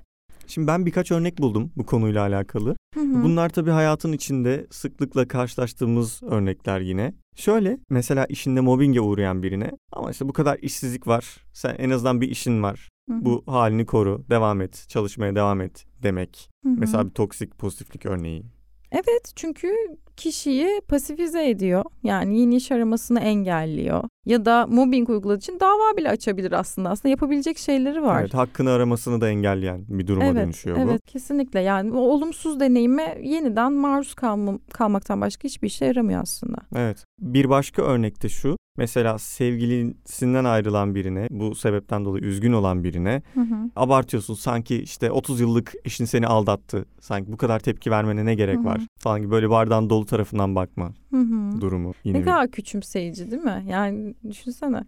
Şimdi 0.48 0.68
ben 0.68 0.86
birkaç 0.86 1.12
örnek 1.12 1.38
buldum 1.38 1.72
bu 1.76 1.86
konuyla 1.86 2.22
alakalı. 2.22 2.76
Hı 2.94 3.00
hı. 3.00 3.24
Bunlar 3.24 3.50
tabii 3.50 3.72
hayatın 3.72 4.12
içinde 4.12 4.68
sıklıkla 4.72 5.28
karşılaştığımız 5.28 6.24
örnekler 6.24 6.80
yine. 6.80 7.14
Şöyle 7.36 7.78
mesela 7.90 8.26
işinde 8.26 8.62
mobbinge 8.62 9.02
uğrayan 9.02 9.44
birine 9.44 9.72
ama 9.92 10.12
işte 10.12 10.30
bu 10.30 10.34
kadar 10.34 10.60
işsizlik 10.62 11.08
var. 11.08 11.38
Sen 11.54 11.76
en 11.80 11.90
azından 11.90 12.22
bir 12.22 12.30
işin 12.30 12.64
var. 12.64 12.90
Hı 13.10 13.16
hı. 13.16 13.26
Bu 13.26 13.44
halini 13.48 13.86
koru, 13.86 14.26
devam 14.30 14.62
et, 14.62 14.86
çalışmaya 14.90 15.36
devam 15.36 15.62
et 15.62 15.86
demek. 16.04 16.50
Hı 16.64 16.70
hı. 16.70 16.76
Mesela 16.80 17.06
bir 17.06 17.14
toksik 17.14 17.58
pozitiflik 17.58 18.06
örneği. 18.06 18.44
Evet 18.92 19.34
çünkü 19.36 19.74
kişiyi 20.18 20.82
pasifize 20.88 21.50
ediyor. 21.50 21.84
Yani 22.04 22.40
yeni 22.40 22.56
iş 22.56 22.72
aramasını 22.72 23.20
engelliyor. 23.20 24.04
Ya 24.28 24.46
da 24.46 24.68
mobbing 24.68 25.10
uyguladığı 25.10 25.38
için 25.38 25.60
dava 25.60 25.98
bile 25.98 26.10
açabilir 26.10 26.52
aslında. 26.52 26.90
Aslında 26.90 27.10
yapabilecek 27.10 27.58
şeyleri 27.58 28.02
var. 28.04 28.22
Evet, 28.22 28.34
hakkını 28.34 28.70
aramasını 28.72 29.22
da 29.22 29.30
engelleyen 29.30 29.86
bir 29.90 30.08
duruma 30.08 30.26
evet, 30.26 30.36
dönüşüyor 30.44 30.78
bu. 30.78 30.82
evet 30.82 31.02
kesinlikle. 31.06 31.60
Yani 31.60 31.92
o 31.92 31.98
olumsuz 32.00 32.60
deneyime 32.60 33.18
yeniden 33.24 33.74
maruz 33.74 34.14
kalma, 34.14 34.60
kalmaktan 34.74 35.22
başka 35.22 35.44
hiçbir 35.44 35.68
işe 35.68 35.86
yaramıyor 35.86 36.22
aslında. 36.22 36.58
Evet. 36.76 37.04
Bir 37.22 37.50
başka 37.50 37.82
örnek 37.82 38.24
de 38.24 38.30
şu. 38.30 38.58
Mesela 38.78 39.18
sevgilisinden 39.18 40.46
ayrılan 40.46 40.96
birine, 40.96 41.28
bu 41.30 41.56
sebepten 41.56 42.06
dolayı 42.06 42.24
üzgün 42.24 42.54
olan 42.54 42.84
birine 42.84 43.22
Hı 43.34 43.42
hı. 43.42 43.56
abartıyorsun. 43.76 44.34
Sanki 44.34 44.76
işte 44.82 45.12
30 45.12 45.40
yıllık 45.40 45.74
eşin 45.86 46.06
seni 46.06 46.28
aldattı. 46.28 46.86
Sanki 47.00 47.32
bu 47.32 47.38
kadar 47.38 47.60
tepki 47.60 47.92
vermene 47.92 48.26
ne 48.26 48.36
gerek 48.36 48.58
Hı 48.58 48.62
hı. 48.62 48.66
var 48.66 48.82
falan 49.00 49.22
gibi 49.22 49.32
böyle 49.32 49.50
bardağın 49.50 49.90
dolu 49.90 50.06
tarafından 50.06 50.56
bakma 50.56 50.92
Hı 51.12 51.18
hı. 51.18 51.62
durumu. 51.62 51.94
Yine 52.04 52.18
Ne 52.18 52.22
bir- 52.22 52.26
kadar 52.26 52.48
küçümseyici 52.52 53.32
değil 53.32 53.42
mi? 53.44 53.66
Yani 53.70 54.14
düşünsene. 54.30 54.84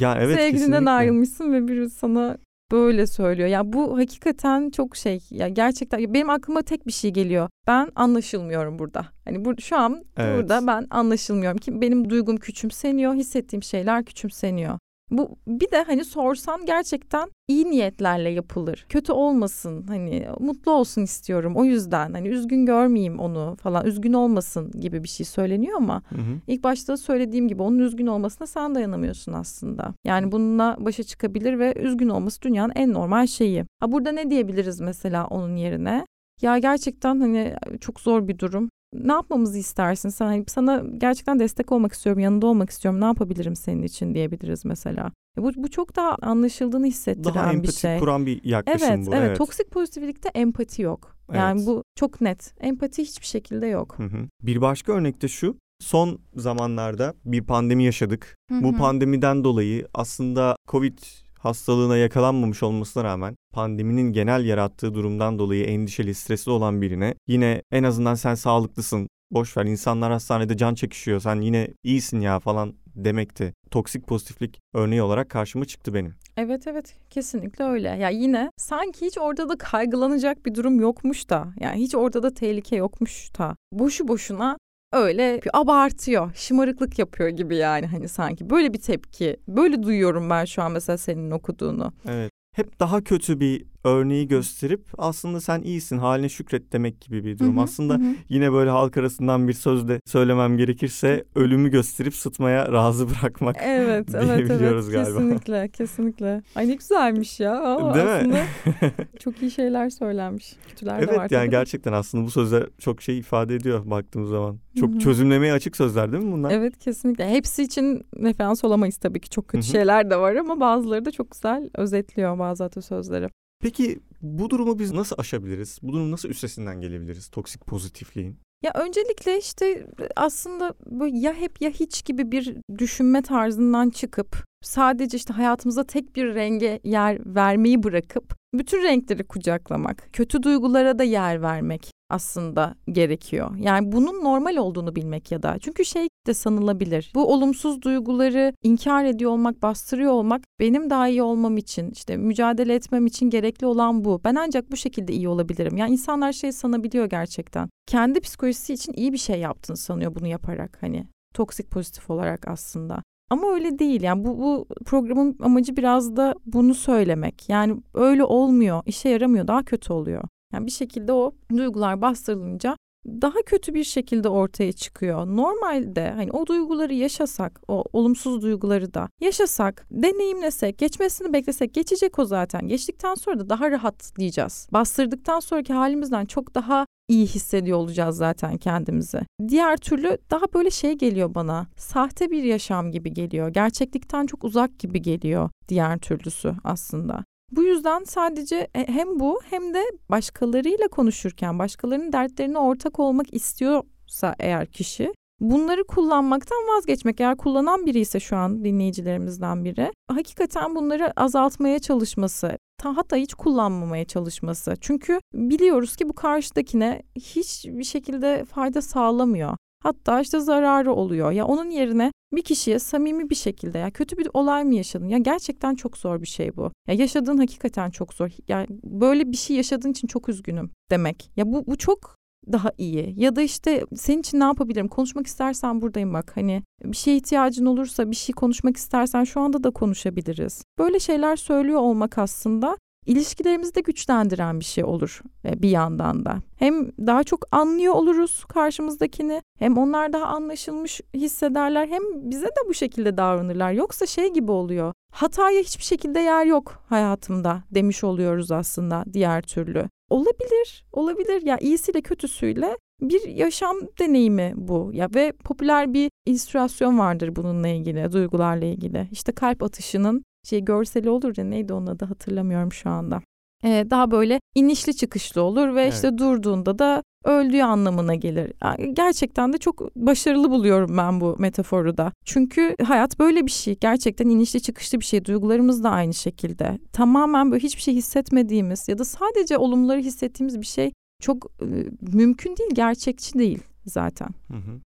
Ya 0.00 0.18
evet 0.20 0.36
Sevgilinden 0.36 0.70
kesinlikle. 0.70 0.90
ayrılmışsın 0.90 1.52
ve 1.52 1.68
biri 1.68 1.90
sana 1.90 2.38
böyle 2.72 3.06
söylüyor. 3.06 3.48
Ya 3.48 3.72
bu 3.72 3.98
hakikaten 3.98 4.70
çok 4.70 4.96
şey. 4.96 5.20
Ya 5.30 5.48
gerçekten 5.48 5.98
ya 5.98 6.14
benim 6.14 6.30
aklıma 6.30 6.62
tek 6.62 6.86
bir 6.86 6.92
şey 6.92 7.10
geliyor. 7.10 7.48
Ben 7.66 7.88
anlaşılmıyorum 7.94 8.78
burada. 8.78 9.06
Hani 9.24 9.44
bu 9.44 9.60
şu 9.60 9.76
an 9.76 10.04
Evet. 10.16 10.36
burada 10.38 10.66
ben 10.66 10.86
anlaşılmıyorum 10.90 11.58
ki 11.58 11.80
benim 11.80 12.10
duygum 12.10 12.36
küçümseniyor, 12.36 13.14
hissettiğim 13.14 13.62
şeyler 13.62 14.04
küçümseniyor. 14.04 14.78
Bu 15.10 15.36
bir 15.46 15.70
de 15.70 15.82
hani 15.82 16.04
sorsan 16.04 16.66
gerçekten 16.66 17.30
iyi 17.48 17.70
niyetlerle 17.70 18.28
yapılır. 18.30 18.86
Kötü 18.88 19.12
olmasın 19.12 19.84
hani 19.88 20.26
mutlu 20.40 20.72
olsun 20.72 21.02
istiyorum 21.02 21.56
o 21.56 21.64
yüzden 21.64 22.12
hani 22.12 22.28
üzgün 22.28 22.66
görmeyeyim 22.66 23.18
onu 23.18 23.56
falan 23.62 23.86
üzgün 23.86 24.12
olmasın 24.12 24.70
gibi 24.80 25.02
bir 25.02 25.08
şey 25.08 25.26
söyleniyor 25.26 25.76
ama 25.76 26.02
Hı 26.08 26.14
hı. 26.14 26.40
ilk 26.46 26.64
başta 26.64 26.96
söylediğim 26.96 27.48
gibi 27.48 27.62
onun 27.62 27.78
üzgün 27.78 28.06
olmasına 28.06 28.46
sen 28.46 28.74
dayanamıyorsun 28.74 29.32
aslında. 29.32 29.94
Yani 30.04 30.32
bununla 30.32 30.76
başa 30.78 31.02
çıkabilir 31.02 31.58
ve 31.58 31.74
üzgün 31.76 32.08
olması 32.08 32.42
dünyanın 32.42 32.72
en 32.76 32.92
normal 32.92 33.26
şeyi. 33.26 33.64
Ha 33.80 33.92
burada 33.92 34.12
ne 34.12 34.30
diyebiliriz 34.30 34.80
mesela 34.80 35.26
onun 35.26 35.56
yerine? 35.56 36.06
Ya 36.42 36.58
gerçekten 36.58 37.20
hani 37.20 37.54
çok 37.80 38.00
zor 38.00 38.28
bir 38.28 38.38
durum. 38.38 38.70
Ne 38.94 39.12
yapmamızı 39.12 39.58
istersin 39.58 40.08
sen? 40.08 40.26
Hani 40.26 40.44
sana 40.48 40.84
gerçekten 40.98 41.38
destek 41.38 41.72
olmak 41.72 41.92
istiyorum, 41.92 42.20
yanında 42.20 42.46
olmak 42.46 42.70
istiyorum. 42.70 43.00
Ne 43.00 43.04
yapabilirim 43.04 43.56
senin 43.56 43.82
için 43.82 44.14
diyebiliriz 44.14 44.64
mesela. 44.64 45.12
E 45.38 45.42
bu, 45.42 45.50
bu 45.56 45.70
çok 45.70 45.96
daha 45.96 46.16
anlaşıldığını 46.22 46.86
hissettiren 46.86 47.34
Daha 47.34 47.50
bir 47.50 47.54
empati 47.54 47.80
şey. 47.80 47.98
kuran 47.98 48.26
bir 48.26 48.44
yaklaşım 48.44 48.88
Evet, 48.88 49.06
bu. 49.06 49.14
evet. 49.14 49.38
Toksik 49.38 49.70
pozitiflikte 49.70 50.28
empati 50.34 50.82
yok. 50.82 51.16
Yani 51.32 51.58
Evet. 51.58 51.66
bu 51.68 51.82
çok 51.96 52.20
net. 52.20 52.54
Empati 52.60 53.02
hiçbir 53.02 53.26
şekilde 53.26 53.66
yok. 53.66 53.94
Hı 53.98 54.02
hı. 54.02 54.28
Bir 54.42 54.60
başka 54.60 54.92
örnek 54.92 55.22
de 55.22 55.28
şu. 55.28 55.56
Son 55.80 56.18
zamanlarda 56.36 57.14
bir 57.24 57.42
pandemi 57.44 57.84
yaşadık. 57.84 58.36
Hı 58.50 58.62
Bu 58.62 58.72
hı. 58.72 58.76
pandemiden 58.76 59.44
dolayı 59.44 59.88
aslında 59.94 60.56
Covid 60.68 60.98
hastalığına 61.38 61.96
yakalanmamış 61.96 62.62
olmasına 62.62 63.04
rağmen 63.04 63.36
pandeminin 63.52 64.12
genel 64.12 64.44
yarattığı 64.44 64.94
durumdan 64.94 65.38
dolayı 65.38 65.64
endişeli, 65.64 66.14
stresli 66.14 66.50
olan 66.50 66.82
birine 66.82 67.14
yine 67.26 67.62
en 67.72 67.82
azından 67.82 68.14
sen 68.14 68.34
sağlıklısın, 68.34 69.08
boş 69.30 69.56
ver 69.56 69.64
insanlar 69.64 70.12
hastanede 70.12 70.56
can 70.56 70.74
çekişiyor, 70.74 71.20
sen 71.20 71.40
yine 71.40 71.68
iyisin 71.84 72.20
ya 72.20 72.40
falan 72.40 72.74
demekti. 72.86 73.52
Toksik 73.70 74.06
pozitiflik 74.06 74.58
örneği 74.74 75.02
olarak 75.02 75.30
karşıma 75.30 75.64
çıktı 75.64 75.94
benim. 75.94 76.14
Evet 76.36 76.66
evet 76.66 76.96
kesinlikle 77.10 77.64
öyle. 77.64 77.88
Ya 77.88 78.08
yine 78.08 78.50
sanki 78.56 79.06
hiç 79.06 79.18
orada 79.18 79.48
da 79.48 79.58
kaygılanacak 79.58 80.46
bir 80.46 80.54
durum 80.54 80.80
yokmuş 80.80 81.30
da. 81.30 81.48
Yani 81.60 81.80
hiç 81.80 81.94
orada 81.94 82.22
da 82.22 82.34
tehlike 82.34 82.76
yokmuş 82.76 83.38
da. 83.38 83.56
Boşu 83.72 84.08
boşuna 84.08 84.58
öyle 84.92 85.40
abartıyor. 85.52 86.30
Şımarıklık 86.34 86.98
yapıyor 86.98 87.28
gibi 87.28 87.56
yani 87.56 87.86
hani 87.86 88.08
sanki. 88.08 88.50
Böyle 88.50 88.72
bir 88.72 88.80
tepki. 88.80 89.36
Böyle 89.48 89.82
duyuyorum 89.82 90.30
ben 90.30 90.44
şu 90.44 90.62
an 90.62 90.72
mesela 90.72 90.98
senin 90.98 91.30
okuduğunu. 91.30 91.92
Evet. 92.08 92.30
Hep 92.56 92.80
daha 92.80 93.04
kötü 93.04 93.40
bir 93.40 93.64
örneği 93.84 94.28
gösterip 94.28 94.84
aslında 94.98 95.40
sen 95.40 95.62
iyisin 95.62 95.98
haline 95.98 96.28
şükret 96.28 96.72
demek 96.72 97.00
gibi 97.00 97.24
bir 97.24 97.38
durum. 97.38 97.56
Hı 97.56 97.60
hı, 97.60 97.64
aslında 97.64 97.94
hı 97.94 98.00
yine 98.28 98.52
böyle 98.52 98.70
halk 98.70 98.96
arasından 98.96 99.48
bir 99.48 99.52
sözle 99.52 100.00
söylemem 100.06 100.56
gerekirse 100.56 101.24
ölümü 101.34 101.70
gösterip 101.70 102.14
sıtmaya 102.14 102.72
razı 102.72 103.06
bırakmak. 103.10 103.56
Evet, 103.62 104.08
evet, 104.14 104.38
diyebiliyoruz 104.38 104.84
evet. 104.84 104.94
galiba. 104.94 105.18
Kesinlikle, 105.18 105.68
kesinlikle. 105.68 106.42
Ay 106.54 106.68
ne 106.68 106.74
güzelmiş 106.74 107.40
ya. 107.40 107.60
Aa, 107.62 107.94
Değil 107.94 108.06
aslında 108.06 108.34
mi? 108.34 108.44
çok 109.18 109.42
iyi 109.42 109.50
şeyler 109.50 109.90
söylenmiş. 109.90 110.56
Kötüler 110.68 111.02
de 111.02 111.06
var 111.06 111.12
evet 111.20 111.32
yani 111.32 111.42
tabii. 111.42 111.50
gerçekten 111.50 111.92
aslında 111.92 112.24
bu 112.24 112.30
sözler 112.30 112.66
çok 112.78 113.02
şey 113.02 113.18
ifade 113.18 113.54
ediyor 113.54 113.90
baktığımız 113.90 114.30
zaman. 114.30 114.58
Çok 114.80 114.90
Hı 114.90 114.94
hı. 114.94 114.98
çözümlemeye 114.98 115.52
açık 115.52 115.76
sözler 115.76 116.12
değil 116.12 116.24
mi 116.24 116.32
bunlar? 116.32 116.50
Evet 116.50 116.78
kesinlikle. 116.78 117.30
Hepsi 117.30 117.62
için 117.62 118.06
referans 118.22 118.64
olamayız 118.64 118.96
tabii 118.96 119.20
ki. 119.20 119.30
Çok 119.30 119.48
kötü 119.48 119.64
Hı 119.64 119.68
hı. 119.68 119.72
şeyler 119.72 120.10
de 120.10 120.16
var 120.16 120.34
ama 120.34 120.60
bazıları 120.60 121.04
da 121.04 121.10
çok 121.10 121.30
güzel 121.30 121.70
özetliyor 121.74 122.38
bazı 122.38 122.64
atasözleri. 122.64 123.28
Peki 123.60 124.00
bu 124.22 124.50
durumu 124.50 124.78
biz 124.78 124.92
nasıl 124.92 125.16
aşabiliriz? 125.18 125.78
Bu 125.82 125.92
durumu 125.92 126.10
nasıl 126.10 126.28
üstesinden 126.28 126.80
gelebiliriz 126.80 127.28
toksik 127.28 127.66
pozitifliğin? 127.66 128.36
Ya 128.62 128.72
öncelikle 128.74 129.38
işte 129.38 129.86
aslında 130.16 130.74
böyle 130.86 131.18
ya 131.18 131.34
hep 131.34 131.60
ya 131.60 131.70
hiç 131.70 132.04
gibi 132.04 132.32
bir 132.32 132.56
düşünme 132.78 133.22
tarzından 133.22 133.90
çıkıp 133.90 134.44
sadece 134.62 135.16
işte 135.16 135.34
hayatımıza 135.34 135.84
tek 135.84 136.16
bir 136.16 136.34
renge 136.34 136.80
yer 136.84 137.34
vermeyi 137.34 137.82
bırakıp 137.82 138.38
bütün 138.54 138.82
renkleri 138.82 139.24
kucaklamak, 139.24 140.08
kötü 140.12 140.42
duygulara 140.42 140.98
da 140.98 141.04
yer 141.04 141.42
vermek 141.42 141.90
aslında 142.10 142.74
gerekiyor. 142.92 143.56
Yani 143.56 143.92
bunun 143.92 144.24
normal 144.24 144.56
olduğunu 144.56 144.96
bilmek 144.96 145.32
ya 145.32 145.42
da 145.42 145.58
çünkü 145.58 145.84
şey 145.84 146.08
de 146.26 146.34
sanılabilir. 146.34 147.12
Bu 147.14 147.32
olumsuz 147.32 147.82
duyguları 147.82 148.52
inkar 148.62 149.04
ediyor 149.04 149.30
olmak, 149.30 149.62
bastırıyor 149.62 150.12
olmak 150.12 150.42
benim 150.60 150.90
daha 150.90 151.08
iyi 151.08 151.22
olmam 151.22 151.56
için, 151.56 151.90
işte 151.90 152.16
mücadele 152.16 152.74
etmem 152.74 153.06
için 153.06 153.30
gerekli 153.30 153.66
olan 153.66 154.04
bu. 154.04 154.20
Ben 154.24 154.34
ancak 154.34 154.70
bu 154.70 154.76
şekilde 154.76 155.12
iyi 155.12 155.28
olabilirim. 155.28 155.76
Yani 155.76 155.92
insanlar 155.92 156.32
şey 156.32 156.52
sanabiliyor 156.52 157.06
gerçekten. 157.06 157.68
Kendi 157.86 158.20
psikolojisi 158.20 158.74
için 158.74 158.92
iyi 158.92 159.12
bir 159.12 159.18
şey 159.18 159.40
yaptığını 159.40 159.76
sanıyor 159.76 160.14
bunu 160.14 160.26
yaparak 160.26 160.78
hani 160.80 161.06
toksik 161.34 161.70
pozitif 161.70 162.10
olarak 162.10 162.48
aslında. 162.48 163.02
Ama 163.30 163.54
öyle 163.54 163.78
değil 163.78 164.02
yani 164.02 164.24
bu, 164.24 164.38
bu 164.38 164.66
programın 164.84 165.36
amacı 165.40 165.76
biraz 165.76 166.16
da 166.16 166.34
bunu 166.46 166.74
söylemek. 166.74 167.48
Yani 167.48 167.76
öyle 167.94 168.24
olmuyor, 168.24 168.82
işe 168.86 169.08
yaramıyor, 169.08 169.46
daha 169.46 169.62
kötü 169.62 169.92
oluyor. 169.92 170.24
Yani 170.52 170.66
bir 170.66 170.70
şekilde 170.70 171.12
o 171.12 171.32
duygular 171.56 172.02
bastırılınca 172.02 172.76
daha 173.06 173.42
kötü 173.46 173.74
bir 173.74 173.84
şekilde 173.84 174.28
ortaya 174.28 174.72
çıkıyor. 174.72 175.26
Normalde 175.26 176.10
hani 176.10 176.32
o 176.32 176.46
duyguları 176.46 176.94
yaşasak, 176.94 177.60
o 177.68 177.84
olumsuz 177.92 178.42
duyguları 178.42 178.94
da 178.94 179.08
yaşasak, 179.20 179.86
deneyimlesek, 179.90 180.78
geçmesini 180.78 181.32
beklesek 181.32 181.74
geçecek 181.74 182.18
o 182.18 182.24
zaten. 182.24 182.68
Geçtikten 182.68 183.14
sonra 183.14 183.38
da 183.38 183.50
daha 183.50 183.70
rahat 183.70 184.12
diyeceğiz. 184.18 184.68
Bastırdıktan 184.72 185.40
sonraki 185.40 185.72
halimizden 185.72 186.24
çok 186.24 186.54
daha 186.54 186.86
iyi 187.08 187.26
hissediyor 187.26 187.78
olacağız 187.78 188.16
zaten 188.16 188.56
kendimizi. 188.56 189.20
Diğer 189.48 189.76
türlü 189.76 190.18
daha 190.30 190.52
böyle 190.54 190.70
şey 190.70 190.92
geliyor 190.92 191.34
bana. 191.34 191.66
Sahte 191.76 192.30
bir 192.30 192.42
yaşam 192.42 192.92
gibi 192.92 193.12
geliyor. 193.12 193.48
Gerçeklikten 193.48 194.26
çok 194.26 194.44
uzak 194.44 194.78
gibi 194.78 195.02
geliyor 195.02 195.50
diğer 195.68 195.98
türlüsü 195.98 196.54
aslında. 196.64 197.24
Bu 197.52 197.62
yüzden 197.62 198.04
sadece 198.04 198.68
e, 198.74 198.88
hem 198.88 199.20
bu 199.20 199.40
hem 199.50 199.74
de 199.74 199.82
başkalarıyla 200.10 200.88
konuşurken 200.88 201.58
başkalarının 201.58 202.12
dertlerine 202.12 202.58
ortak 202.58 202.98
olmak 202.98 203.34
istiyorsa 203.34 204.34
eğer 204.38 204.66
kişi 204.66 205.12
bunları 205.40 205.84
kullanmaktan 205.84 206.58
vazgeçmek. 206.76 207.20
Eğer 207.20 207.36
kullanan 207.36 207.86
biri 207.86 208.00
ise 208.00 208.20
şu 208.20 208.36
an 208.36 208.64
dinleyicilerimizden 208.64 209.64
biri 209.64 209.92
hakikaten 210.10 210.74
bunları 210.74 211.20
azaltmaya 211.20 211.78
çalışması 211.78 212.58
ta- 212.78 212.96
hatta 212.96 213.16
hiç 213.16 213.34
kullanmamaya 213.34 214.04
çalışması. 214.04 214.74
Çünkü 214.80 215.20
biliyoruz 215.34 215.96
ki 215.96 216.08
bu 216.08 216.12
karşıdakine 216.12 217.02
hiçbir 217.16 217.84
şekilde 217.84 218.44
fayda 218.44 218.82
sağlamıyor. 218.82 219.56
Hatta 219.82 220.20
işte 220.20 220.40
zararı 220.40 220.92
oluyor. 220.92 221.32
Ya 221.32 221.46
onun 221.46 221.70
yerine 221.70 222.12
bir 222.32 222.42
kişiye 222.42 222.78
samimi 222.78 223.30
bir 223.30 223.34
şekilde 223.34 223.78
ya 223.78 223.90
kötü 223.90 224.16
bir 224.18 224.28
olay 224.34 224.64
mı 224.64 224.74
yaşadın? 224.74 225.08
Ya 225.08 225.18
gerçekten 225.18 225.74
çok 225.74 225.96
zor 225.96 226.22
bir 226.22 226.26
şey 226.26 226.56
bu. 226.56 226.72
Ya 226.88 226.94
yaşadığın 226.94 227.38
hakikaten 227.38 227.90
çok 227.90 228.14
zor. 228.14 228.30
Yani 228.48 228.66
böyle 228.84 229.32
bir 229.32 229.36
şey 229.36 229.56
yaşadığın 229.56 229.90
için 229.90 230.08
çok 230.08 230.28
üzgünüm 230.28 230.70
demek. 230.90 231.30
Ya 231.36 231.52
bu 231.52 231.66
bu 231.66 231.76
çok 231.76 232.17
daha 232.52 232.72
iyi. 232.78 233.14
Ya 233.16 233.36
da 233.36 233.42
işte 233.42 233.84
senin 233.94 234.20
için 234.20 234.40
ne 234.40 234.44
yapabilirim? 234.44 234.88
Konuşmak 234.88 235.26
istersen 235.26 235.82
buradayım 235.82 236.14
bak. 236.14 236.32
Hani 236.34 236.62
bir 236.84 236.96
şeye 236.96 237.16
ihtiyacın 237.16 237.66
olursa, 237.66 238.10
bir 238.10 238.16
şey 238.16 238.32
konuşmak 238.32 238.76
istersen 238.76 239.24
şu 239.24 239.40
anda 239.40 239.64
da 239.64 239.70
konuşabiliriz. 239.70 240.62
Böyle 240.78 241.00
şeyler 241.00 241.36
söylüyor 241.36 241.80
olmak 241.80 242.18
aslında 242.18 242.76
ilişkilerimizi 243.06 243.74
de 243.74 243.80
güçlendiren 243.80 244.60
bir 244.60 244.64
şey 244.64 244.84
olur 244.84 245.22
e, 245.44 245.62
bir 245.62 245.68
yandan 245.68 246.24
da. 246.24 246.36
Hem 246.56 246.88
daha 247.06 247.24
çok 247.24 247.46
anlıyor 247.52 247.94
oluruz 247.94 248.44
karşımızdakini 248.44 249.42
hem 249.58 249.78
onlar 249.78 250.12
daha 250.12 250.24
anlaşılmış 250.24 251.00
hissederler 251.14 251.86
hem 251.86 252.02
bize 252.30 252.46
de 252.46 252.68
bu 252.68 252.74
şekilde 252.74 253.16
davranırlar. 253.16 253.72
Yoksa 253.72 254.06
şey 254.06 254.32
gibi 254.32 254.52
oluyor 254.52 254.92
hataya 255.12 255.60
hiçbir 255.60 255.84
şekilde 255.84 256.20
yer 256.20 256.46
yok 256.46 256.82
hayatımda 256.88 257.62
demiş 257.70 258.04
oluyoruz 258.04 258.50
aslında 258.52 259.04
diğer 259.12 259.42
türlü. 259.42 259.88
Olabilir, 260.10 260.84
olabilir. 260.92 261.42
Ya 261.42 261.58
iyisiyle 261.58 262.00
kötüsüyle 262.00 262.76
bir 263.00 263.28
yaşam 263.28 263.76
deneyimi 263.98 264.52
bu. 264.56 264.90
Ya 264.94 265.08
ve 265.14 265.32
popüler 265.32 265.92
bir 265.94 266.10
illüstrasyon 266.26 266.98
vardır 266.98 267.36
bununla 267.36 267.68
ilgili, 267.68 268.12
duygularla 268.12 268.64
ilgili. 268.64 269.08
İşte 269.12 269.32
kalp 269.32 269.62
atışının 269.62 270.22
şey 270.48 270.64
görseli 270.64 271.10
olur 271.10 271.34
ya 271.36 271.44
neydi 271.44 271.72
onun 271.72 271.86
adı 271.86 272.04
hatırlamıyorum 272.04 272.72
şu 272.72 272.90
anda. 272.90 273.22
Ee, 273.64 273.86
daha 273.90 274.10
böyle 274.10 274.40
inişli 274.54 274.96
çıkışlı 274.96 275.42
olur 275.42 275.74
ve 275.74 275.82
Evet. 275.82 275.94
işte 275.94 276.18
durduğunda 276.18 276.78
da 276.78 277.02
öldüğü 277.24 277.62
anlamına 277.62 278.14
gelir. 278.14 278.52
Gerçekten 278.92 279.52
de 279.52 279.58
çok 279.58 279.96
başarılı 279.96 280.50
buluyorum 280.50 280.96
ben 280.96 281.20
bu 281.20 281.36
metaforu 281.38 281.96
da. 281.96 282.12
Çünkü 282.24 282.76
hayat 282.84 283.18
böyle 283.18 283.46
bir 283.46 283.50
şey. 283.50 283.76
Gerçekten 283.80 284.28
inişli 284.28 284.62
çıkışlı 284.62 285.00
bir 285.00 285.04
şey. 285.04 285.24
Duygularımız 285.24 285.84
da 285.84 285.90
aynı 285.90 286.14
şekilde. 286.14 286.78
Tamamen 286.92 287.50
böyle 287.50 287.62
hiçbir 287.62 287.82
şey 287.82 287.94
hissetmediğimiz 287.94 288.88
ya 288.88 288.98
da 288.98 289.04
sadece 289.04 289.58
olumluları 289.58 290.00
hissettiğimiz 290.00 290.60
bir 290.60 290.66
şey 290.66 290.92
çok 291.22 291.46
e, 291.62 291.66
mümkün 292.12 292.56
değil, 292.56 292.70
gerçekçi 292.74 293.38
değil 293.38 293.62
zaten. 293.86 294.28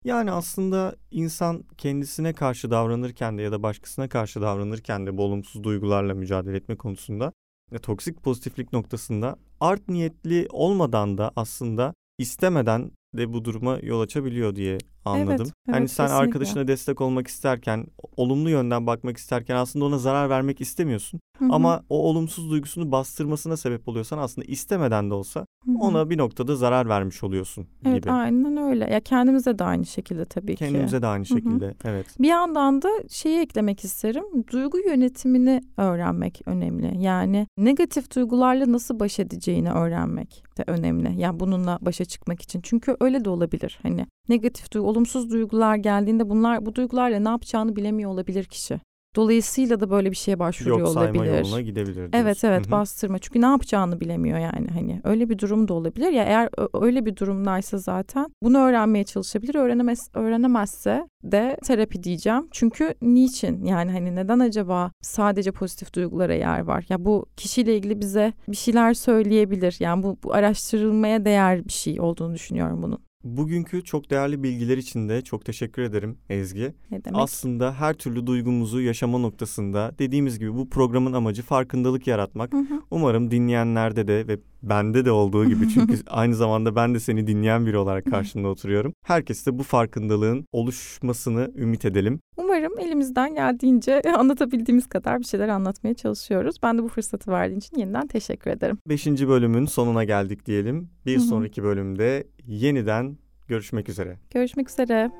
Yani 0.05 0.31
aslında 0.31 0.95
insan 1.11 1.63
kendisine 1.77 2.33
karşı 2.33 2.71
davranırken 2.71 3.37
de 3.37 3.41
ya 3.41 3.51
da 3.51 3.63
başkasına 3.63 4.09
karşı 4.09 4.41
davranırken 4.41 5.05
de 5.05 5.17
bu 5.17 5.23
olumsuz 5.23 5.63
duygularla 5.63 6.13
mücadele 6.13 6.57
etme 6.57 6.75
konusunda 6.75 7.33
ve 7.71 7.79
toksik 7.79 8.23
pozitiflik 8.23 8.73
noktasında 8.73 9.35
art 9.59 9.89
niyetli 9.89 10.47
olmadan 10.51 11.17
da 11.17 11.31
aslında 11.35 11.93
istemeden 12.17 12.91
de 13.17 13.33
bu 13.33 13.45
duruma 13.45 13.79
yol 13.81 14.01
açabiliyor 14.01 14.55
diye 14.55 14.77
anladım. 15.07 15.45
Evet, 15.45 15.53
hani 15.67 15.77
evet, 15.79 15.91
sen 15.91 16.05
kesinlikle. 16.05 16.13
arkadaşına 16.13 16.67
destek 16.67 17.01
olmak 17.01 17.27
isterken, 17.27 17.85
olumlu 18.17 18.49
yönden 18.49 18.87
bakmak 18.87 19.17
isterken 19.17 19.55
aslında 19.55 19.85
ona 19.85 19.97
zarar 19.97 20.29
vermek 20.29 20.61
istemiyorsun. 20.61 21.19
Hı 21.37 21.45
hı, 21.45 21.49
Ama 21.51 21.83
o 21.89 22.03
olumsuz 22.09 22.51
duygusunu 22.51 22.91
bastırmasına 22.91 23.57
sebep 23.57 23.87
oluyorsan 23.87 24.17
aslında 24.17 24.45
istemeden 24.47 25.09
de 25.09 25.13
olsa 25.13 25.39
hı 25.65 25.71
hı. 25.71 25.77
ona 25.79 26.09
bir 26.09 26.17
noktada 26.17 26.55
zarar 26.55 26.89
vermiş 26.89 27.23
oluyorsun 27.23 27.67
Evet 27.85 28.03
gibi. 28.03 28.11
aynen 28.11 28.57
öyle. 28.57 28.89
Ya 28.93 28.99
kendimize 28.99 29.59
de 29.59 29.63
aynı 29.63 29.85
şekilde 29.85 30.25
tabii 30.25 30.55
ki. 30.55 30.59
Kendimize 30.59 31.01
de 31.01 31.07
aynı 31.07 31.25
şekilde. 31.25 31.75
Evet. 31.85 32.05
Bir 32.19 32.27
yandan 32.27 32.81
da 32.81 32.89
şeyi 33.09 33.39
eklemek 33.39 33.83
isterim. 33.83 34.23
Duygu 34.51 34.77
yönetimini 34.79 35.61
öğrenmek 35.77 36.41
önemli. 36.45 37.01
Yani 37.01 37.47
negatif 37.57 38.15
duygularla 38.15 38.71
nasıl 38.71 38.99
baş 38.99 39.19
edeceğini 39.19 39.71
öğrenmek 39.71 40.43
de 40.57 40.63
önemli. 40.67 41.21
Yani 41.21 41.39
bununla 41.39 41.77
başa 41.81 42.05
çıkmak 42.05 42.41
için. 42.41 42.61
Çünkü 42.63 42.97
öyle 42.99 43.25
de 43.25 43.29
olabilir. 43.29 43.79
Hani 43.83 44.07
negatif 44.29 44.71
duygu, 44.71 44.87
olumsuz 44.87 45.29
duygular 45.31 45.75
geldiğinde 45.75 46.29
bunlar 46.29 46.65
bu 46.65 46.75
duygularla 46.75 47.19
ne 47.19 47.29
yapacağını 47.29 47.75
bilemiyor 47.75 48.11
olabilir 48.11 48.43
kişi. 48.43 48.79
Dolayısıyla 49.15 49.79
da 49.79 49.89
böyle 49.89 50.11
bir 50.11 50.15
şeye 50.15 50.39
başvuruyor 50.39 50.79
Yok 50.79 50.89
sayma 50.89 51.19
olabilir. 51.21 51.39
yoluna 51.39 51.61
gidebilir 51.61 51.95
diyorsun. 51.95 52.11
Evet 52.13 52.43
evet 52.43 52.65
Hı 52.65 52.67
hı. 52.67 52.71
bastırma. 52.71 53.19
Çünkü 53.19 53.41
ne 53.41 53.45
yapacağını 53.45 53.99
bilemiyor 53.99 54.39
yani 54.39 54.67
hani. 54.67 55.01
Öyle 55.03 55.29
bir 55.29 55.39
durum 55.39 55.67
da 55.67 55.73
olabilir. 55.73 56.11
Ya 56.11 56.23
eğer 56.23 56.49
öyle 56.81 57.05
bir 57.05 57.15
durumdaysa 57.15 57.77
zaten 57.77 58.27
bunu 58.43 58.57
öğrenmeye 58.57 59.03
çalışabilir. 59.03 59.55
Öğrenemez 59.55 60.09
öğrenemezse 60.13 61.07
de 61.23 61.57
terapi 61.63 62.03
diyeceğim. 62.03 62.47
Çünkü 62.51 62.93
niçin? 63.01 63.65
Yani 63.65 63.91
hani 63.91 64.15
neden 64.15 64.39
acaba 64.39 64.91
sadece 65.01 65.51
pozitif 65.51 65.93
duygulara 65.93 66.33
yer 66.33 66.59
var? 66.59 66.85
Ya 66.89 67.05
bu 67.05 67.25
kişiyle 67.37 67.77
ilgili 67.77 68.01
bize 68.01 68.33
bir 68.47 68.57
şeyler 68.57 68.93
söyleyebilir. 68.93 69.77
Yani 69.79 70.03
bu, 70.03 70.17
bu 70.23 70.33
araştırılmaya 70.33 71.25
değer 71.25 71.65
bir 71.65 71.73
şey 71.73 72.01
olduğunu 72.01 72.33
düşünüyorum 72.33 72.83
bunun 72.83 73.06
Bugünkü 73.23 73.83
çok 73.83 74.09
değerli 74.09 74.43
bilgiler 74.43 74.77
için 74.77 75.09
de 75.09 75.21
çok 75.21 75.45
teşekkür 75.45 75.81
ederim 75.81 76.17
Ezgi. 76.29 76.73
ne 76.91 77.03
demek 77.05 77.21
Aslında 77.21 77.73
her 77.73 77.93
türlü 77.93 78.27
duygumuzu 78.27 78.81
yaşama 78.81 79.17
noktasında 79.17 79.91
dediğimiz 79.99 80.39
gibi 80.39 80.53
bu 80.55 80.69
programın 80.69 81.13
amacı 81.13 81.43
farkındalık 81.43 82.07
yaratmak. 82.07 82.53
Hı 82.53 82.57
hı. 82.57 82.81
Umarım 82.91 83.31
dinleyenlerde 83.31 84.07
de 84.07 84.27
ve 84.27 84.37
bende 84.63 85.05
de 85.05 85.11
olduğu 85.11 85.45
gibi 85.45 85.69
çünkü 85.73 85.97
aynı 86.07 86.35
zamanda 86.35 86.75
ben 86.75 86.95
de 86.95 86.99
seni 86.99 87.27
dinleyen 87.27 87.65
biri 87.65 87.77
olarak 87.77 88.05
karşında 88.05 88.47
oturuyorum. 88.47 88.93
Herkeste 89.05 89.59
bu 89.59 89.63
farkındalığın 89.63 90.45
oluşmasını 90.51 91.51
ümit 91.57 91.85
edelim. 91.85 92.19
Umarım 92.37 92.46
elimizden 92.79 93.35
geldiğince 93.35 94.01
anlatabildiğimiz 94.17 94.87
kadar 94.87 95.19
bir 95.19 95.25
şeyler 95.25 95.47
anlatmaya 95.47 95.93
çalışıyoruz. 95.93 96.55
Ben 96.63 96.77
de 96.77 96.83
bu 96.83 96.87
fırsatı 96.87 97.31
verdiğin 97.31 97.59
için 97.59 97.77
yeniden 97.77 98.07
teşekkür 98.07 98.51
ederim. 98.51 98.77
Beşinci 98.89 99.27
bölümün 99.27 99.65
sonuna 99.65 100.03
geldik 100.03 100.45
diyelim. 100.45 100.89
Bir 101.05 101.19
sonraki 101.19 101.63
bölümde 101.63 102.27
yeniden 102.47 103.17
görüşmek 103.47 103.89
üzere. 103.89 104.17
Görüşmek 104.31 104.69
üzere. 104.69 105.11